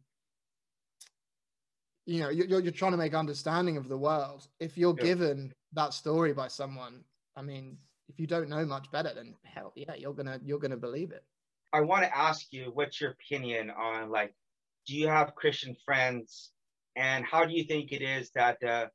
[2.04, 4.48] you know you're, you're trying to make understanding of the world.
[4.58, 5.04] If you're yeah.
[5.04, 7.04] given that story by someone
[7.36, 10.76] i mean if you don't know much better then hell yeah you're gonna you're gonna
[10.76, 11.24] believe it.
[11.72, 14.34] I want to ask you what's your opinion on like
[14.86, 16.50] do you have christian friends?
[16.94, 18.86] And how do you think it is that uh,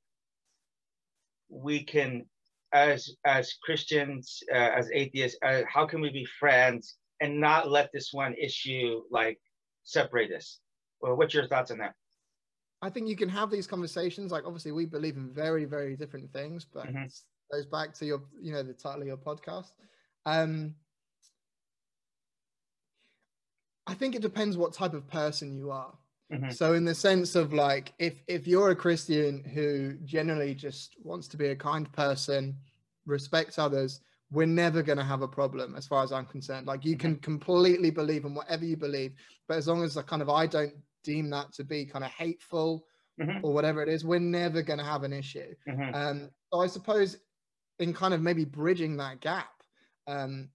[1.49, 2.25] we can
[2.73, 7.89] as as Christians, uh, as atheists, uh, how can we be friends and not let
[7.93, 9.39] this one issue like
[9.83, 10.59] separate us?
[11.01, 11.93] Well, what's your thoughts on that?
[12.81, 14.31] I think you can have these conversations.
[14.31, 17.03] Like, obviously, we believe in very, very different things, but mm-hmm.
[17.03, 17.13] it
[17.51, 19.71] goes back to your, you know, the title of your podcast.
[20.25, 20.75] Um,
[23.87, 25.93] I think it depends what type of person you are.
[26.33, 26.51] Mm-hmm.
[26.51, 31.27] So in the sense of like if if you're a Christian who generally just wants
[31.29, 32.57] to be a kind person,
[33.05, 36.67] respects others, we're never going to have a problem as far as I'm concerned.
[36.67, 37.13] Like you mm-hmm.
[37.13, 39.13] can completely believe in whatever you believe,
[39.47, 40.73] but as long as I kind of I don't
[41.03, 42.85] deem that to be kind of hateful
[43.19, 43.39] mm-hmm.
[43.43, 45.53] or whatever it is, we're never going to have an issue.
[45.67, 45.95] Mm-hmm.
[45.95, 47.17] Um, so I suppose
[47.79, 49.49] in kind of maybe bridging that gap,
[50.07, 50.49] um,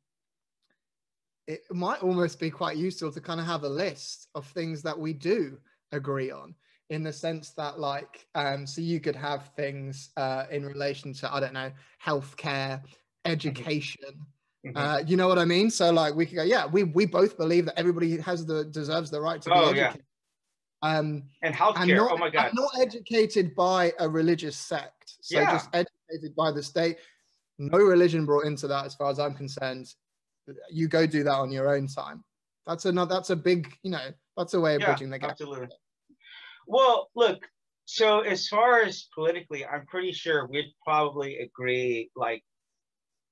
[1.47, 4.99] it might almost be quite useful to kind of have a list of things that
[4.99, 5.59] we do
[5.93, 6.55] agree on
[6.91, 11.33] in the sense that like um so you could have things uh in relation to
[11.35, 11.71] i don't know
[12.05, 13.33] healthcare mm-hmm.
[13.33, 14.27] education
[14.67, 14.77] mm-hmm.
[14.77, 17.37] uh you know what i mean so like we could go yeah we we both
[17.37, 20.03] believe that everybody has the deserves the right to be oh, educated
[20.83, 20.89] yeah.
[20.89, 25.39] um and healthcare and not, oh my god not educated by a religious sect so
[25.39, 25.53] yeah.
[25.53, 26.99] just educated by the state
[27.59, 29.95] no religion brought into that as far as i'm concerned
[30.71, 32.25] you go do that on your own time.
[32.67, 33.15] That's another.
[33.15, 33.73] That's a big.
[33.83, 35.31] You know, that's a way of yeah, bridging the gap.
[35.33, 35.69] Absolutely.
[36.67, 37.41] Well, look.
[37.85, 42.43] So as far as politically, I'm pretty sure we'd probably agree like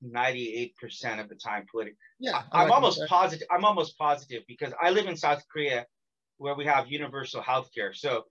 [0.05, 0.73] 98%
[1.21, 1.97] of the time politically.
[2.19, 2.43] Yeah.
[2.53, 3.47] I am almost positive.
[3.51, 5.87] I'm almost positive because I live in South Korea
[6.39, 7.93] where we have universal health care.
[7.93, 8.25] So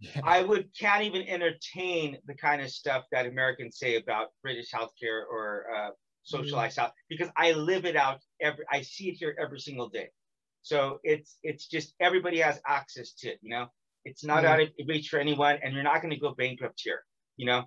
[0.00, 0.20] yeah.
[0.24, 5.22] I would can't even entertain the kind of stuff that Americans say about British healthcare
[5.30, 5.90] or uh,
[6.22, 6.84] socialize mm.
[6.84, 10.08] out because I live it out every I see it here every single day.
[10.62, 13.66] So it's it's just everybody has access to it, you know.
[14.04, 14.46] It's not mm.
[14.46, 17.00] out of reach for anyone, and you're not going to go bankrupt here,
[17.36, 17.64] you know.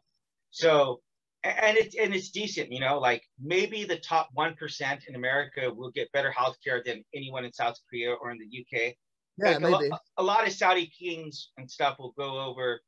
[0.52, 1.02] So
[1.44, 3.00] and it's and it's decent, you know.
[3.00, 7.46] Like maybe the top one percent in America will get better health care than anyone
[7.46, 8.96] in South Korea or in the UK.
[9.38, 9.92] Yeah, like maybe.
[9.92, 12.80] A, a, lot of Saudi kings and stuff will go over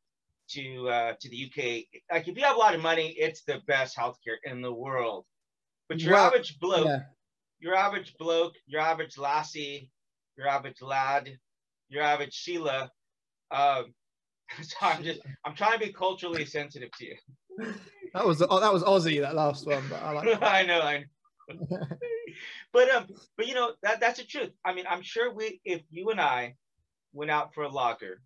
[0.51, 2.01] to uh, to the UK.
[2.11, 5.25] Like if you have a lot of money, it's the best healthcare in the world.
[5.87, 6.99] But your well, average bloke, yeah.
[7.59, 9.89] your average bloke, your average lassie,
[10.37, 11.37] your average lad,
[11.89, 12.91] your average Sheila.
[13.51, 13.93] Um,
[14.61, 17.15] so I'm just I'm trying to be culturally sensitive to you.
[18.13, 20.27] That was oh, that was Aussie that last one, but I like.
[20.41, 21.03] I know, I
[21.49, 21.87] know.
[22.73, 23.07] but um,
[23.37, 24.51] but you know that that's the truth.
[24.63, 26.55] I mean, I'm sure we if you and I
[27.13, 28.21] went out for a lager,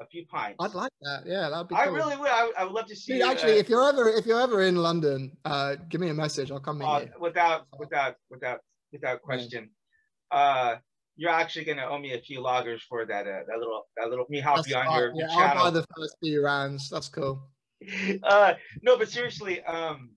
[0.00, 0.56] a few pints.
[0.60, 1.22] I'd like that.
[1.26, 1.74] Yeah, that'd be.
[1.74, 2.28] I really would.
[2.28, 3.14] I, I, would love to see.
[3.14, 6.14] Dude, actually, uh, if you're ever if you're ever in London, uh, give me a
[6.14, 6.50] message.
[6.50, 7.08] I'll come meet uh, you.
[7.20, 8.60] Without without without
[8.92, 9.70] without question.
[10.32, 10.38] Yeah.
[10.38, 10.76] Uh,
[11.16, 14.26] you're actually gonna owe me a few loggers for that uh, that little that little
[14.28, 15.58] me help you on your, yeah, channel.
[15.58, 16.88] I'll buy the first few rounds.
[16.90, 17.42] That's cool.
[18.24, 20.10] Uh, no, but seriously, um,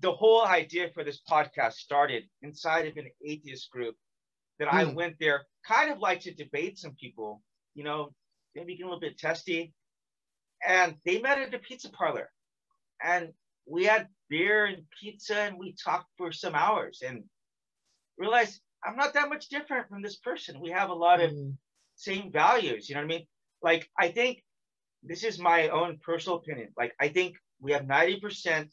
[0.00, 3.96] the whole idea for this podcast started inside of an atheist group
[4.58, 4.74] that mm.
[4.74, 4.94] I hmm.
[4.94, 7.40] went there, kind of like to debate some people,
[7.74, 8.10] you know,
[8.54, 9.72] maybe get a little bit testy.
[10.66, 12.30] And they met at a pizza parlor,
[13.02, 13.32] and
[13.66, 17.24] we had beer and pizza, and we talked for some hours, and
[18.16, 20.60] realized I'm not that much different from this person.
[20.60, 21.56] We have a lot of mm.
[21.96, 22.88] same values.
[22.88, 23.26] You know what I mean?
[23.62, 24.42] Like I think
[25.02, 26.68] this is my own personal opinion.
[26.76, 28.70] Like I think we have 90%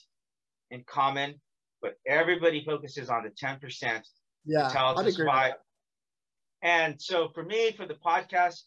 [0.71, 1.35] in common,
[1.81, 4.01] but everybody focuses on the 10%.
[4.45, 5.53] Yeah, tells I'd us agree why.
[6.63, 8.61] And so for me, for the podcast,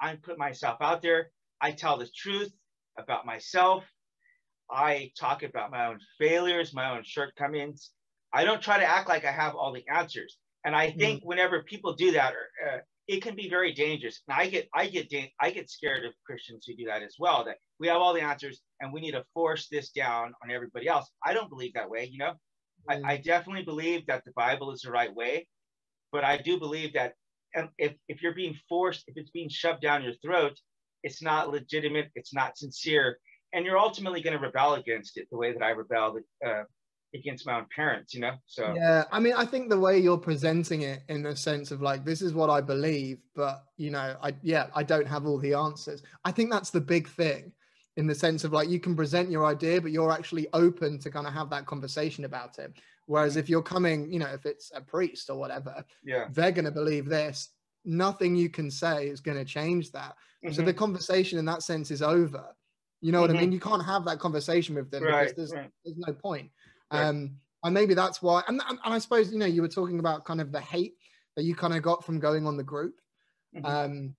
[0.00, 1.30] I put myself out there.
[1.60, 2.52] I tell the truth
[2.98, 3.84] about myself.
[4.70, 7.90] I talk about my own failures, my own shortcomings.
[8.32, 10.38] I don't try to act like I have all the answers.
[10.64, 12.32] And I think mm whenever people do that,
[12.66, 12.78] uh,
[13.08, 14.22] it can be very dangerous.
[14.28, 17.44] And I get, I get, I get scared of Christians who do that as well.
[17.44, 20.88] That we have all the answers and we need to force this down on everybody
[20.88, 21.10] else.
[21.24, 22.08] I don't believe that way.
[22.10, 22.34] You know,
[22.90, 25.46] mm I, I definitely believe that the Bible is the right way,
[26.12, 27.14] but I do believe that
[27.78, 30.58] if if you're being forced, if it's being shoved down your throat,
[31.02, 32.10] it's not legitimate.
[32.14, 33.18] It's not sincere,
[33.52, 36.64] and you're ultimately going to rebel against it the way that I rebelled uh,
[37.14, 38.34] against my own parents, you know?
[38.46, 41.82] So yeah, I mean, I think the way you're presenting it in the sense of
[41.82, 45.38] like, this is what I believe, but you know, I yeah, I don't have all
[45.38, 46.02] the answers.
[46.24, 47.52] I think that's the big thing
[47.96, 51.10] in the sense of like you can present your idea, but you're actually open to
[51.10, 52.72] kind of have that conversation about it.
[53.10, 56.70] Whereas if you're coming, you know, if it's a priest or whatever, yeah, they're gonna
[56.70, 57.48] believe this.
[57.84, 60.14] Nothing you can say is gonna change that.
[60.44, 60.54] Mm-hmm.
[60.54, 62.44] So the conversation in that sense is over.
[63.00, 63.38] You know what mm-hmm.
[63.38, 63.50] I mean?
[63.50, 65.70] You can't have that conversation with them right, because there's right.
[65.84, 66.52] there's no point.
[66.92, 67.32] Um,
[67.64, 68.44] and maybe that's why.
[68.46, 70.94] And, and, I suppose you know you were talking about kind of the hate
[71.34, 72.94] that you kind of got from going on the group.
[73.56, 73.66] Mm-hmm.
[73.66, 74.14] Um,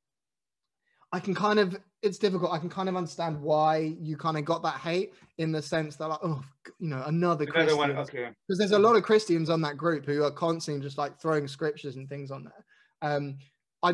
[1.14, 2.52] I can kind of it's difficult.
[2.52, 5.96] I can kind of understand why you kind of got that hate in the sense
[5.98, 6.44] that like oh
[6.80, 7.78] you know another, another Christian.
[7.78, 8.30] One, okay.
[8.48, 11.48] Because there's a lot of Christians on that group who are constantly just like throwing
[11.48, 12.66] scriptures and things on there.
[13.04, 13.38] Um,
[13.84, 13.94] I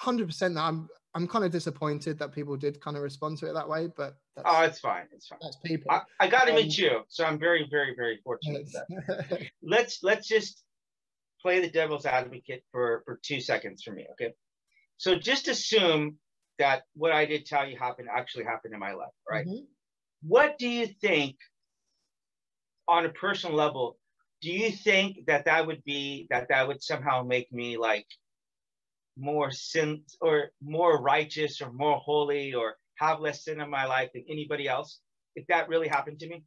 [0.00, 3.52] 100% that I'm I'm kind of disappointed that people did kind of respond to it
[3.52, 5.04] that way, but oh, it's fine.
[5.12, 5.38] It's fine.
[5.42, 5.90] That's people.
[5.90, 8.68] I, I got to um, meet you, so I'm very, very, very fortunate.
[9.62, 10.62] let's let's just
[11.42, 14.32] play the devil's advocate for for two seconds for me, okay?
[14.96, 16.16] So just assume
[16.62, 19.44] that what I did tell you happened actually happened in my life, right?
[19.44, 19.64] Mm-hmm.
[20.22, 21.34] What do you think,
[22.86, 23.98] on a personal level,
[24.42, 28.06] do you think that that would be that that would somehow make me like
[29.16, 34.10] more sin or more righteous or more holy or have less sin in my life
[34.14, 35.00] than anybody else
[35.34, 36.44] if that really happened to me?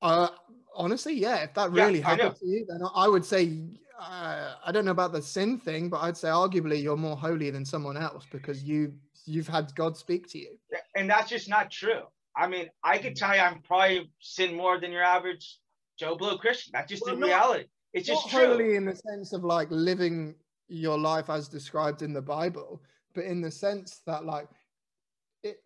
[0.00, 0.28] Uh,
[0.74, 1.44] honestly, yeah.
[1.44, 3.42] If that really yeah, happened to you, then I would say
[3.98, 7.50] uh, I don't know about the sin thing, but I'd say arguably you're more holy
[7.50, 8.92] than someone else because you
[9.24, 10.58] you've had God speak to you.
[10.94, 12.02] And that's just not true.
[12.36, 13.18] I mean, I could mm.
[13.18, 15.58] tell you I'm probably sin more than your average
[15.98, 16.72] Joe Blow Christian.
[16.74, 17.64] That's just well, the reality.
[17.92, 18.46] It's just true.
[18.46, 20.34] Holy in the sense of like living
[20.68, 22.82] your life as described in the Bible,
[23.14, 24.48] but in the sense that like
[25.42, 25.58] it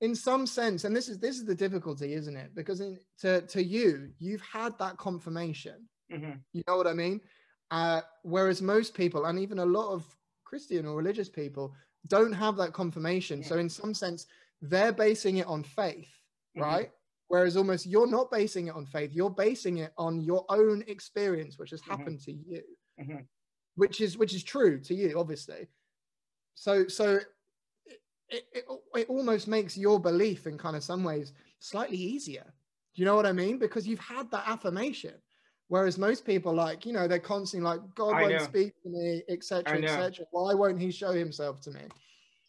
[0.00, 2.54] in some sense, and this is this is the difficulty, isn't it?
[2.54, 5.88] Because in, to to you, you've had that confirmation.
[6.12, 6.38] Mm-hmm.
[6.52, 7.20] You know what I mean?
[7.70, 10.04] Uh, whereas most people, and even a lot of
[10.44, 11.74] Christian or religious people,
[12.06, 13.42] don't have that confirmation.
[13.42, 13.48] Yeah.
[13.48, 14.26] So in some sense,
[14.62, 16.08] they're basing it on faith,
[16.56, 16.62] mm-hmm.
[16.62, 16.90] right?
[17.28, 21.58] Whereas almost you're not basing it on faith, you're basing it on your own experience,
[21.58, 21.90] which has mm-hmm.
[21.90, 22.62] happened to you.
[23.00, 23.18] Mm-hmm
[23.78, 25.68] which is which is true to you, obviously.
[26.56, 27.20] So so
[28.28, 28.64] it, it,
[28.94, 32.42] it almost makes your belief in kind of some ways slightly easier.
[32.94, 33.56] Do you know what I mean?
[33.56, 35.14] Because you've had that affirmation.
[35.68, 38.44] Whereas most people, like, you know, they're constantly like, God I won't know.
[38.44, 40.26] speak to me, etc., etc.
[40.30, 41.82] Why won't he show himself to me?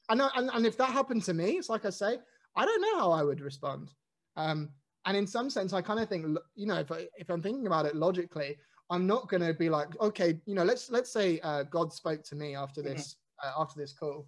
[0.09, 2.17] And, and, and if that happened to me, it's like I say,
[2.55, 3.91] I don't know how I would respond.
[4.37, 4.69] Um,
[5.05, 7.67] and in some sense, I kind of think, you know, if, I, if I'm thinking
[7.67, 8.57] about it logically,
[8.89, 12.23] I'm not going to be like, okay, you know, let's let's say uh, God spoke
[12.23, 12.93] to me after mm-hmm.
[12.93, 14.27] this uh, after this call.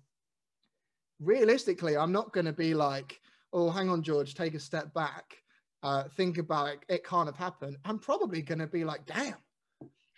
[1.19, 3.19] Realistically, I'm not going to be like,
[3.53, 5.37] oh, hang on, George, take a step back,
[5.83, 6.79] uh, think about it.
[6.89, 7.77] It can't have happened.
[7.85, 9.35] I'm probably going to be like, damn,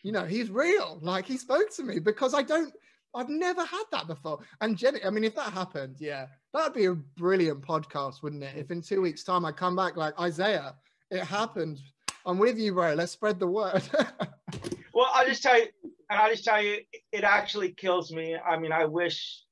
[0.03, 0.99] you know, he's real.
[1.01, 2.74] Like he spoke to me because I don't,
[3.16, 4.39] I've never had that before.
[4.61, 8.57] And Jenny, I mean, if that happened, yeah, that'd be a brilliant podcast, wouldn't it?
[8.57, 10.76] If in two weeks' time I come back like Isaiah,
[11.11, 11.80] it happened.
[12.26, 12.93] I'm with you, bro.
[12.93, 13.84] Let's spread the word.
[14.93, 15.68] well, I'll just tell you,
[16.09, 16.80] and I'll just tell you,
[17.11, 18.36] it actually kills me.
[18.36, 19.43] I mean, I wish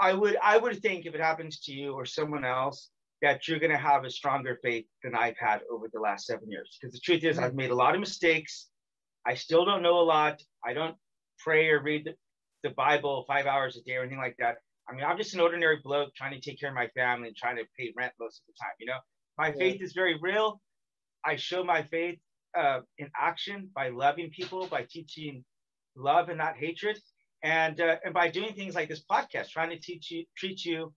[0.00, 2.90] I would I would think if it happens to you or someone else
[3.22, 6.50] that you're going to have a stronger faith than I've had over the last seven
[6.50, 6.76] years.
[6.80, 8.68] Because the truth is, I've made a lot of mistakes.
[9.26, 10.42] I still don't know a lot.
[10.64, 10.96] I don't
[11.38, 12.14] pray or read the,
[12.62, 14.56] the Bible five hours a day or anything like that.
[14.88, 17.36] I mean, I'm just an ordinary bloke trying to take care of my family and
[17.36, 18.74] trying to pay rent most of the time.
[18.78, 18.98] You know,
[19.38, 19.54] my yeah.
[19.58, 20.60] faith is very real.
[21.24, 22.18] I show my faith
[22.56, 25.44] uh, in action by loving people, by teaching
[25.96, 26.98] love and not hatred,
[27.42, 30.92] and uh, and by doing things like this podcast, trying to teach you, treat you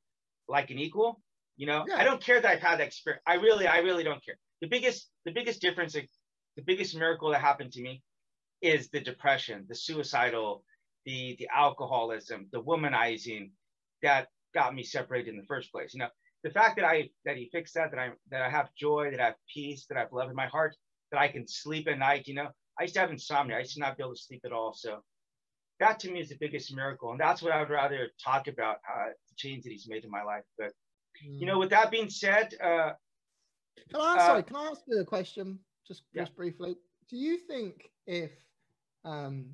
[0.47, 1.19] like an equal.
[1.59, 1.97] You know, yeah.
[1.97, 3.21] I don't care that I've had that experience.
[3.27, 4.37] I really, I really don't care.
[4.61, 8.01] The biggest, the biggest difference, the biggest miracle that happened to me
[8.61, 10.63] is the depression, the suicidal,
[11.05, 13.51] the the alcoholism, the womanizing
[14.03, 15.93] that got me separated in the first place.
[15.93, 16.09] You know,
[16.43, 19.19] the fact that I that he fixed that, that I that I have joy, that
[19.19, 20.77] I have peace, that I have love in my heart,
[21.11, 22.27] that I can sleep at night.
[22.27, 22.47] You know,
[22.79, 23.57] I used to have insomnia.
[23.57, 24.73] I used to not be able to sleep at all.
[24.73, 25.03] So
[25.81, 28.77] that to me is the biggest miracle, and that's what I would rather talk about
[28.77, 30.43] uh, the change that he's made in my life.
[30.57, 30.71] But
[31.25, 31.39] mm.
[31.39, 32.91] you know, with that being said, uh,
[33.91, 36.23] can I, uh, sorry, can I ask you a question just yeah.
[36.23, 36.75] just briefly?
[37.09, 38.31] Do you think if
[39.03, 39.47] um,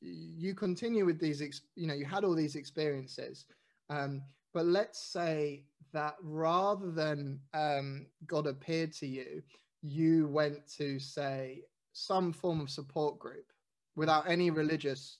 [0.00, 1.40] you continue with these,
[1.74, 3.46] you know, you had all these experiences,
[3.90, 4.22] um,
[4.54, 9.42] but let's say that rather than um, God appeared to you,
[9.82, 13.52] you went to say some form of support group
[13.96, 15.18] without any religious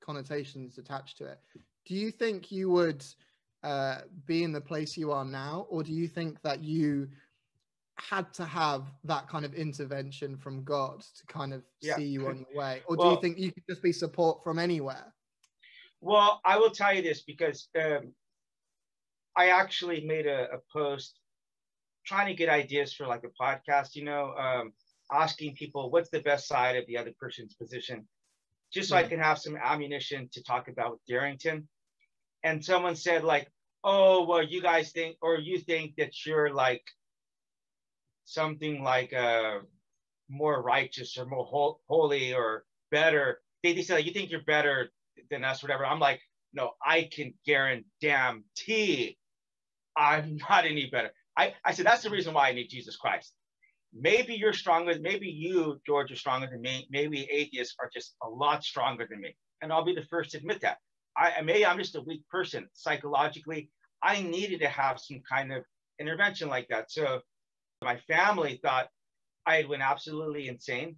[0.00, 1.40] connotations attached to it.
[1.84, 3.04] Do you think you would
[3.62, 7.08] uh, be in the place you are now, or do you think that you
[7.96, 11.96] had to have that kind of intervention from God to kind of yeah.
[11.96, 12.82] see you on your way?
[12.86, 15.12] Or do you think you could just be support from anywhere?
[16.00, 18.12] Well, I will tell you this because um,
[19.36, 21.20] I actually made a, a, post
[22.04, 24.72] trying to get ideas for like a podcast, you know, um,
[25.12, 28.06] asking people what's the best side of the other person's position,
[28.72, 29.04] just so yeah.
[29.04, 31.68] I can have some ammunition to talk about with Darrington.
[32.44, 33.48] And someone said, like,
[33.84, 36.84] oh, well, you guys think, or you think that you're like
[38.24, 39.58] something like uh,
[40.28, 43.40] more righteous or more ho- holy or better.
[43.62, 44.90] They, they say like, you think you're better
[45.30, 45.84] than us, whatever.
[45.86, 46.20] I'm like,
[46.52, 49.18] no, I can guarantee
[49.96, 51.10] I'm not any better.
[51.36, 53.32] I, I said that's the reason why I need Jesus Christ.
[53.94, 54.94] Maybe you're stronger.
[55.00, 56.86] Maybe you, George, are stronger than me.
[56.90, 60.38] Maybe atheists are just a lot stronger than me, and I'll be the first to
[60.38, 60.78] admit that.
[61.16, 63.70] I maybe I'm just a weak person psychologically.
[64.02, 65.64] I needed to have some kind of
[66.00, 66.90] intervention like that.
[66.90, 67.20] So
[67.82, 68.88] my family thought
[69.46, 70.96] I had went absolutely insane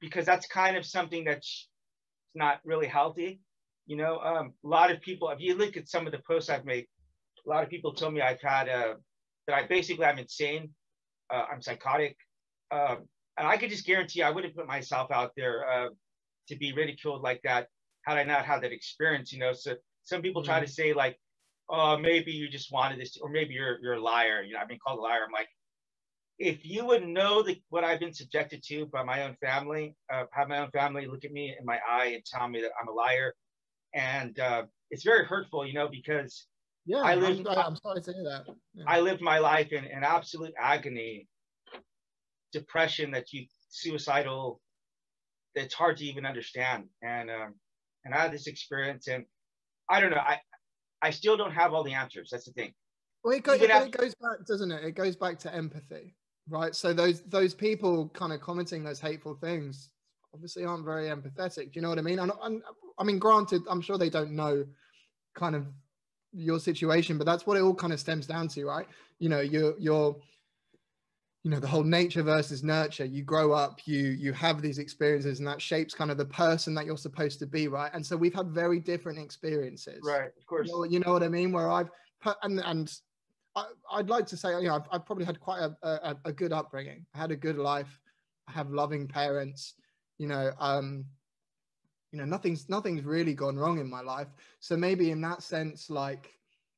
[0.00, 1.68] because that's kind of something that's
[2.34, 3.40] not really healthy.
[3.86, 6.50] You know, um, a lot of people, if you look at some of the posts
[6.50, 6.86] I've made,
[7.46, 8.96] a lot of people tell me I've had a,
[9.46, 10.70] that I basically I'm insane,
[11.32, 12.16] uh, I'm psychotic,
[12.70, 15.88] um, and I could just guarantee I wouldn't put myself out there uh,
[16.48, 17.66] to be ridiculed like that
[18.02, 19.32] had I not had that experience.
[19.32, 20.50] You know, so some people mm-hmm.
[20.50, 20.70] try to mm-hmm.
[20.70, 21.18] say like,
[21.68, 24.42] oh, maybe you just wanted this, or maybe you're you're a liar.
[24.42, 25.24] You know, I've been called a liar.
[25.24, 25.48] I'm like,
[26.38, 30.24] if you would know the, what I've been subjected to by my own family, uh,
[30.32, 32.88] have my own family look at me in my eye and tell me that I'm
[32.88, 33.34] a liar,
[33.94, 36.46] and uh, it's very hurtful, you know, because
[36.86, 37.46] yeah, I lived.
[37.46, 38.44] I'm, I'm sorry to hear that.
[38.74, 38.84] Yeah.
[38.86, 41.28] I lived my life in, in absolute agony,
[42.52, 44.60] depression that you suicidal.
[45.54, 47.54] It's hard to even understand, and um,
[48.04, 49.24] and I had this experience, and
[49.88, 50.18] I don't know.
[50.18, 50.40] I
[51.02, 52.30] I still don't have all the answers.
[52.30, 52.72] That's the thing.
[53.22, 54.84] Well, it, go, it, it goes back, doesn't it?
[54.84, 56.14] It goes back to empathy,
[56.48, 56.74] right?
[56.74, 59.90] So those those people kind of commenting those hateful things
[60.32, 61.64] obviously aren't very empathetic.
[61.64, 62.18] Do you know what I mean?
[62.20, 62.62] And, and
[62.98, 64.64] I mean, granted, I'm sure they don't know
[65.34, 65.66] kind of
[66.32, 68.86] your situation, but that's what it all kind of stems down to, right?
[69.18, 70.16] You know, you're you're
[71.42, 73.04] you know the whole nature versus nurture.
[73.04, 76.74] You grow up you you have these experiences and that shapes kind of the person
[76.74, 77.90] that you're supposed to be right?
[77.94, 80.00] And so we've had very different experiences.
[80.04, 80.68] Right of course.
[80.68, 81.52] You know, you know what i mean?
[81.52, 81.90] Where i've
[82.20, 82.92] put and and
[83.56, 83.64] I,
[83.96, 86.52] would like to say you know I've, I've probably had quite a, a, a good
[86.52, 87.06] upbringing.
[87.14, 87.98] I had a good life.
[88.46, 89.74] I have loving parents.
[90.18, 91.06] You know um
[92.12, 94.28] you know nothing's nothing's really gone wrong in my life.
[94.58, 96.30] So maybe in that sense like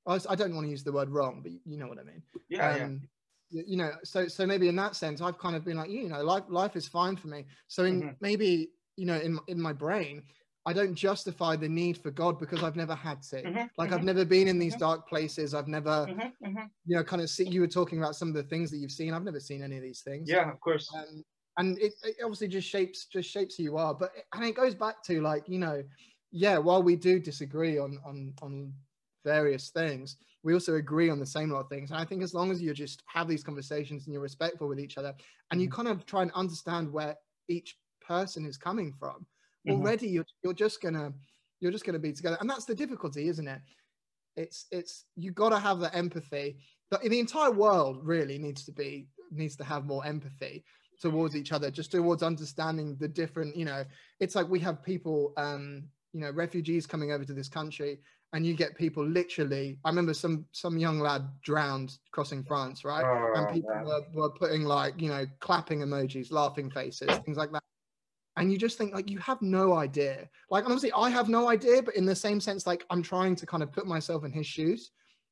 [0.07, 2.05] i, was, I don't want to use the word wrong but you know what i
[2.05, 2.23] mean.
[2.49, 3.09] Yeah, um, yeah.
[3.53, 6.23] You know so so maybe in that sense i've kind of been like you know
[6.23, 8.11] life life is fine for me so in mm-hmm.
[8.21, 10.23] maybe you know in in my brain
[10.65, 13.43] I don't justify the need for God because I've never had to.
[13.43, 14.81] Mm-hmm, like mm-hmm, I've never been in these mm-hmm.
[14.81, 15.55] dark places.
[15.55, 16.67] I've never, mm-hmm, mm-hmm.
[16.87, 17.49] you know, kind of see.
[17.49, 19.13] You were talking about some of the things that you've seen.
[19.13, 20.31] I've never seen any of these things.
[20.31, 20.89] Yeah, of course.
[20.95, 21.25] Um,
[21.59, 23.93] and it, it, obviously just shapes just shapes who you are.
[23.93, 25.83] But and it goes back to like you know,
[26.31, 28.73] yeah, while we do disagree on on on
[29.25, 31.91] various things, we also agree on the same lot of things.
[31.91, 34.81] And I think as long as you just have these conversations and you're respectful with
[34.81, 35.15] each other,
[35.51, 35.77] and you mm-hmm.
[35.77, 37.17] kind of try and understand where
[37.49, 39.27] each person is coming from,
[39.67, 39.73] mm-hmm.
[39.73, 41.13] already you're you're just gonna
[41.61, 42.39] you're just gonna be together.
[42.41, 43.61] And that's the difficulty, isn't it?
[44.37, 46.59] It's it's you got to have the empathy.
[46.91, 50.65] But the entire world really needs to be needs to have more empathy
[51.01, 53.57] towards each other, just towards understanding the different.
[53.57, 53.85] You know,
[54.21, 58.01] it's like we have people, um, you know, refugees coming over to this country,
[58.33, 59.79] and you get people literally.
[59.85, 63.05] I remember some some young lad drowned crossing France, right?
[63.05, 67.53] Oh, and people were, were putting like you know clapping emojis, laughing faces, things like
[67.53, 67.63] that
[68.37, 71.83] and you just think like you have no idea like honestly i have no idea
[71.83, 74.47] but in the same sense like i'm trying to kind of put myself in his
[74.47, 74.91] shoes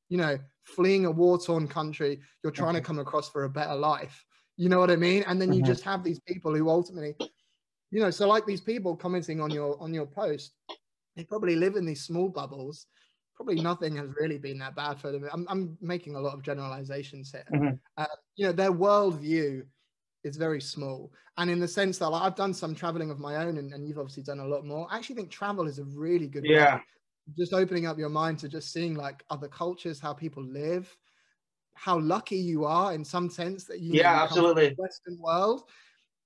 [0.09, 2.87] you know fleeing a war-torn country you're trying to mm-hmm.
[2.87, 4.23] come across for a better life
[4.57, 5.71] you know what i mean and then you mm-hmm.
[5.71, 7.15] just have these people who ultimately
[7.89, 10.53] you know so like these people commenting on your on your post
[11.15, 12.87] they probably live in these small bubbles
[13.35, 16.43] probably nothing has really been that bad for them i'm, I'm making a lot of
[16.43, 17.75] generalizations here mm-hmm.
[17.97, 18.05] uh,
[18.35, 19.63] you know their worldview
[20.23, 21.11] is very small.
[21.37, 23.87] And in the sense that like, I've done some traveling of my own, and, and,
[23.87, 24.87] you've obviously done a lot more.
[24.91, 26.75] I actually think travel is a really good yeah.
[26.75, 26.81] Way.
[27.37, 30.95] Just opening up your mind to just seeing like other cultures, how people live,
[31.75, 35.63] how lucky you are in some sense that you yeah absolutely Western world.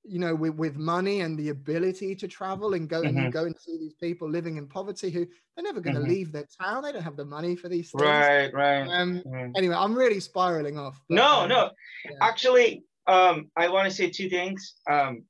[0.07, 3.17] You know, with, with money and the ability to travel and go mm-hmm.
[3.17, 5.25] and go and see these people living in poverty who
[5.55, 6.09] they're never going to mm-hmm.
[6.09, 6.83] leave their town.
[6.83, 8.03] They don't have the money for these things.
[8.03, 8.81] Right, right.
[8.81, 9.51] Um, mm-hmm.
[9.55, 11.01] Anyway, I'm really spiraling off.
[11.09, 11.71] But, no, um, no.
[12.05, 12.17] Yeah.
[12.21, 14.75] Actually, um, I want to say two things.
[14.87, 15.23] Um,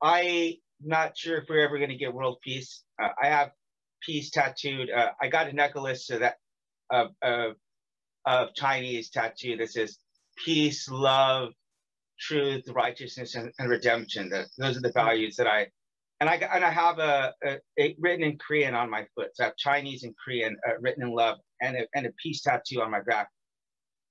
[0.00, 2.84] I'm not sure if we're ever going to get world peace.
[3.02, 3.50] Uh, I have
[4.02, 4.88] peace tattooed.
[4.90, 6.36] Uh, I got a necklace so that
[6.90, 7.54] of, of,
[8.24, 9.98] of Chinese tattoo that says
[10.44, 11.52] peace, love,
[12.20, 14.28] truth, righteousness, and, and redemption.
[14.30, 15.68] That those are the values that I
[16.20, 19.30] and I and I have a, a, a written in Korean on my foot.
[19.34, 22.42] So I have Chinese and Korean uh, written in love, and a, and a peace
[22.42, 23.28] tattoo on my back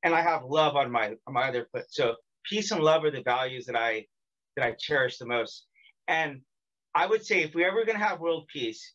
[0.03, 1.85] and I have love on my on my other foot.
[1.89, 2.15] So
[2.45, 4.05] peace and love are the values that I
[4.55, 5.65] that I cherish the most.
[6.07, 6.41] And
[6.93, 8.93] I would say if we're ever going to have world peace,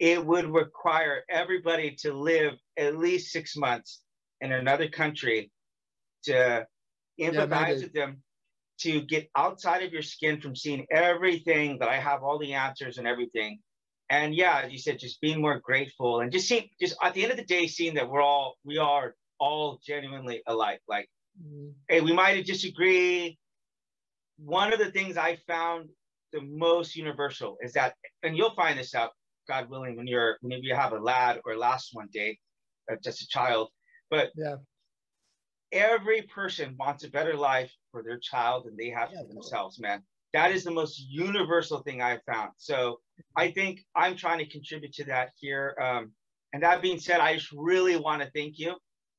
[0.00, 4.02] it would require everybody to live at least six months
[4.40, 5.52] in another country
[6.24, 6.66] to
[7.20, 8.22] empathize yeah, with them,
[8.80, 12.98] to get outside of your skin from seeing everything that I have all the answers
[12.98, 13.60] and everything.
[14.10, 17.22] And yeah, as you said, just being more grateful and just seeing, just at the
[17.22, 20.80] end of the day, seeing that we're all, we are all genuinely alike.
[20.88, 21.08] Like,
[21.40, 21.70] mm-hmm.
[21.88, 23.38] hey, we might disagree.
[24.36, 25.88] One of the things I found
[26.32, 29.10] the most universal is that, and you'll find this out,
[29.48, 32.38] God willing, when you're whenever you have a lad or last one day,
[32.90, 33.68] uh, just a child.
[34.10, 34.56] But yeah,
[35.72, 39.78] every person wants a better life for their child than they have yeah, for themselves,
[39.80, 40.02] man.
[40.32, 42.50] That is the most universal thing I've found.
[42.56, 43.00] So
[43.36, 45.76] I think I'm trying to contribute to that here.
[45.80, 46.12] Um,
[46.52, 48.74] and that being said, I just really want to thank you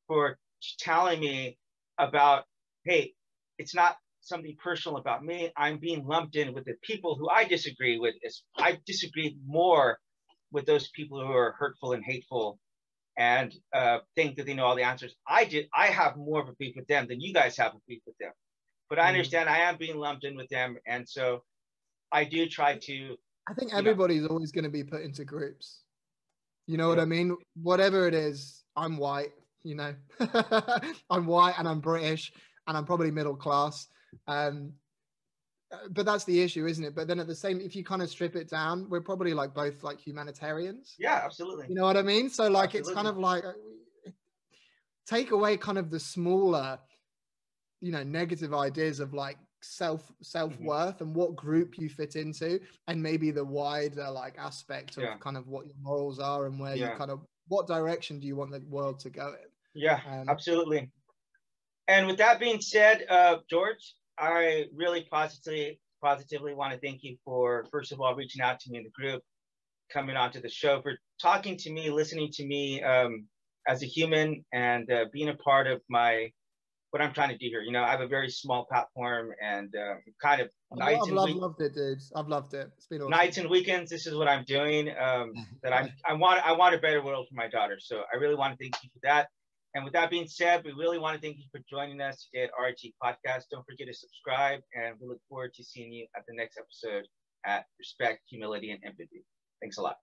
[0.07, 0.37] for
[0.79, 1.57] telling me
[1.97, 2.43] about,
[2.83, 3.13] hey,
[3.57, 5.51] it's not something personal about me.
[5.55, 8.15] I'm being lumped in with the people who I disagree with.
[8.57, 9.99] I disagree more
[10.51, 12.59] with those people who are hurtful and hateful
[13.17, 15.15] and uh, think that they know all the answers.
[15.27, 15.67] I did.
[15.73, 18.17] I have more of a beef with them than you guys have a beef with
[18.17, 18.31] them.
[18.89, 19.11] But I mm-hmm.
[19.13, 21.43] understand I am being lumped in with them, and so
[22.11, 23.15] I do try to.
[23.49, 25.81] I think everybody's know, always going to be put into groups.
[26.67, 26.95] You know yeah.
[26.95, 27.37] what I mean?
[27.61, 29.31] Whatever it is, I'm white
[29.65, 29.93] you know.
[31.09, 32.31] I'm white and I'm British
[32.67, 33.87] and I'm probably middle class.
[34.27, 34.71] Um,
[35.91, 36.95] but that's the issue, isn't it?
[36.95, 39.53] But then at the same, if you kind of strip it down, we're probably like
[39.53, 40.95] both like humanitarians.
[40.99, 41.67] Yeah, absolutely.
[41.69, 42.29] You know what I mean?
[42.29, 42.91] So like, absolutely.
[42.91, 44.11] it's kind of like uh,
[45.07, 46.79] take away kind of the smaller,
[47.81, 51.03] you know, negative ideas of like self self worth mm-hmm.
[51.05, 55.17] and what group you fit into, and maybe the wider like aspect of yeah.
[55.17, 56.91] kind of what your morals are and where yeah.
[56.91, 59.49] you kind of what direction do you want the world to go in.
[59.81, 60.89] Yeah, um, absolutely.
[61.87, 67.17] And with that being said, uh, George, I really positively positively want to thank you
[67.25, 69.21] for first of all reaching out to me in the group,
[69.91, 73.25] coming onto the show, for talking to me, listening to me um,
[73.67, 76.29] as a human, and uh, being a part of my
[76.95, 77.59] what I'm trying to do here.
[77.59, 81.17] You know, I have a very small platform and uh, kind of nights I've, and
[81.17, 81.99] loved, loved it, dude.
[82.15, 82.69] I've loved it.
[82.77, 83.11] It's been awesome.
[83.11, 83.91] nights and weekends.
[83.91, 84.89] This is what I'm doing.
[84.97, 85.33] Um,
[85.63, 87.77] that I'm I want I want a better world for my daughter.
[87.81, 89.27] So I really want to thank you for that.
[89.75, 92.45] And with that being said, we really want to thank you for joining us today
[92.45, 93.43] at RG Podcast.
[93.51, 97.05] Don't forget to subscribe, and we look forward to seeing you at the next episode
[97.45, 99.25] at Respect, Humility, and Empathy.
[99.61, 99.97] Thanks a lot.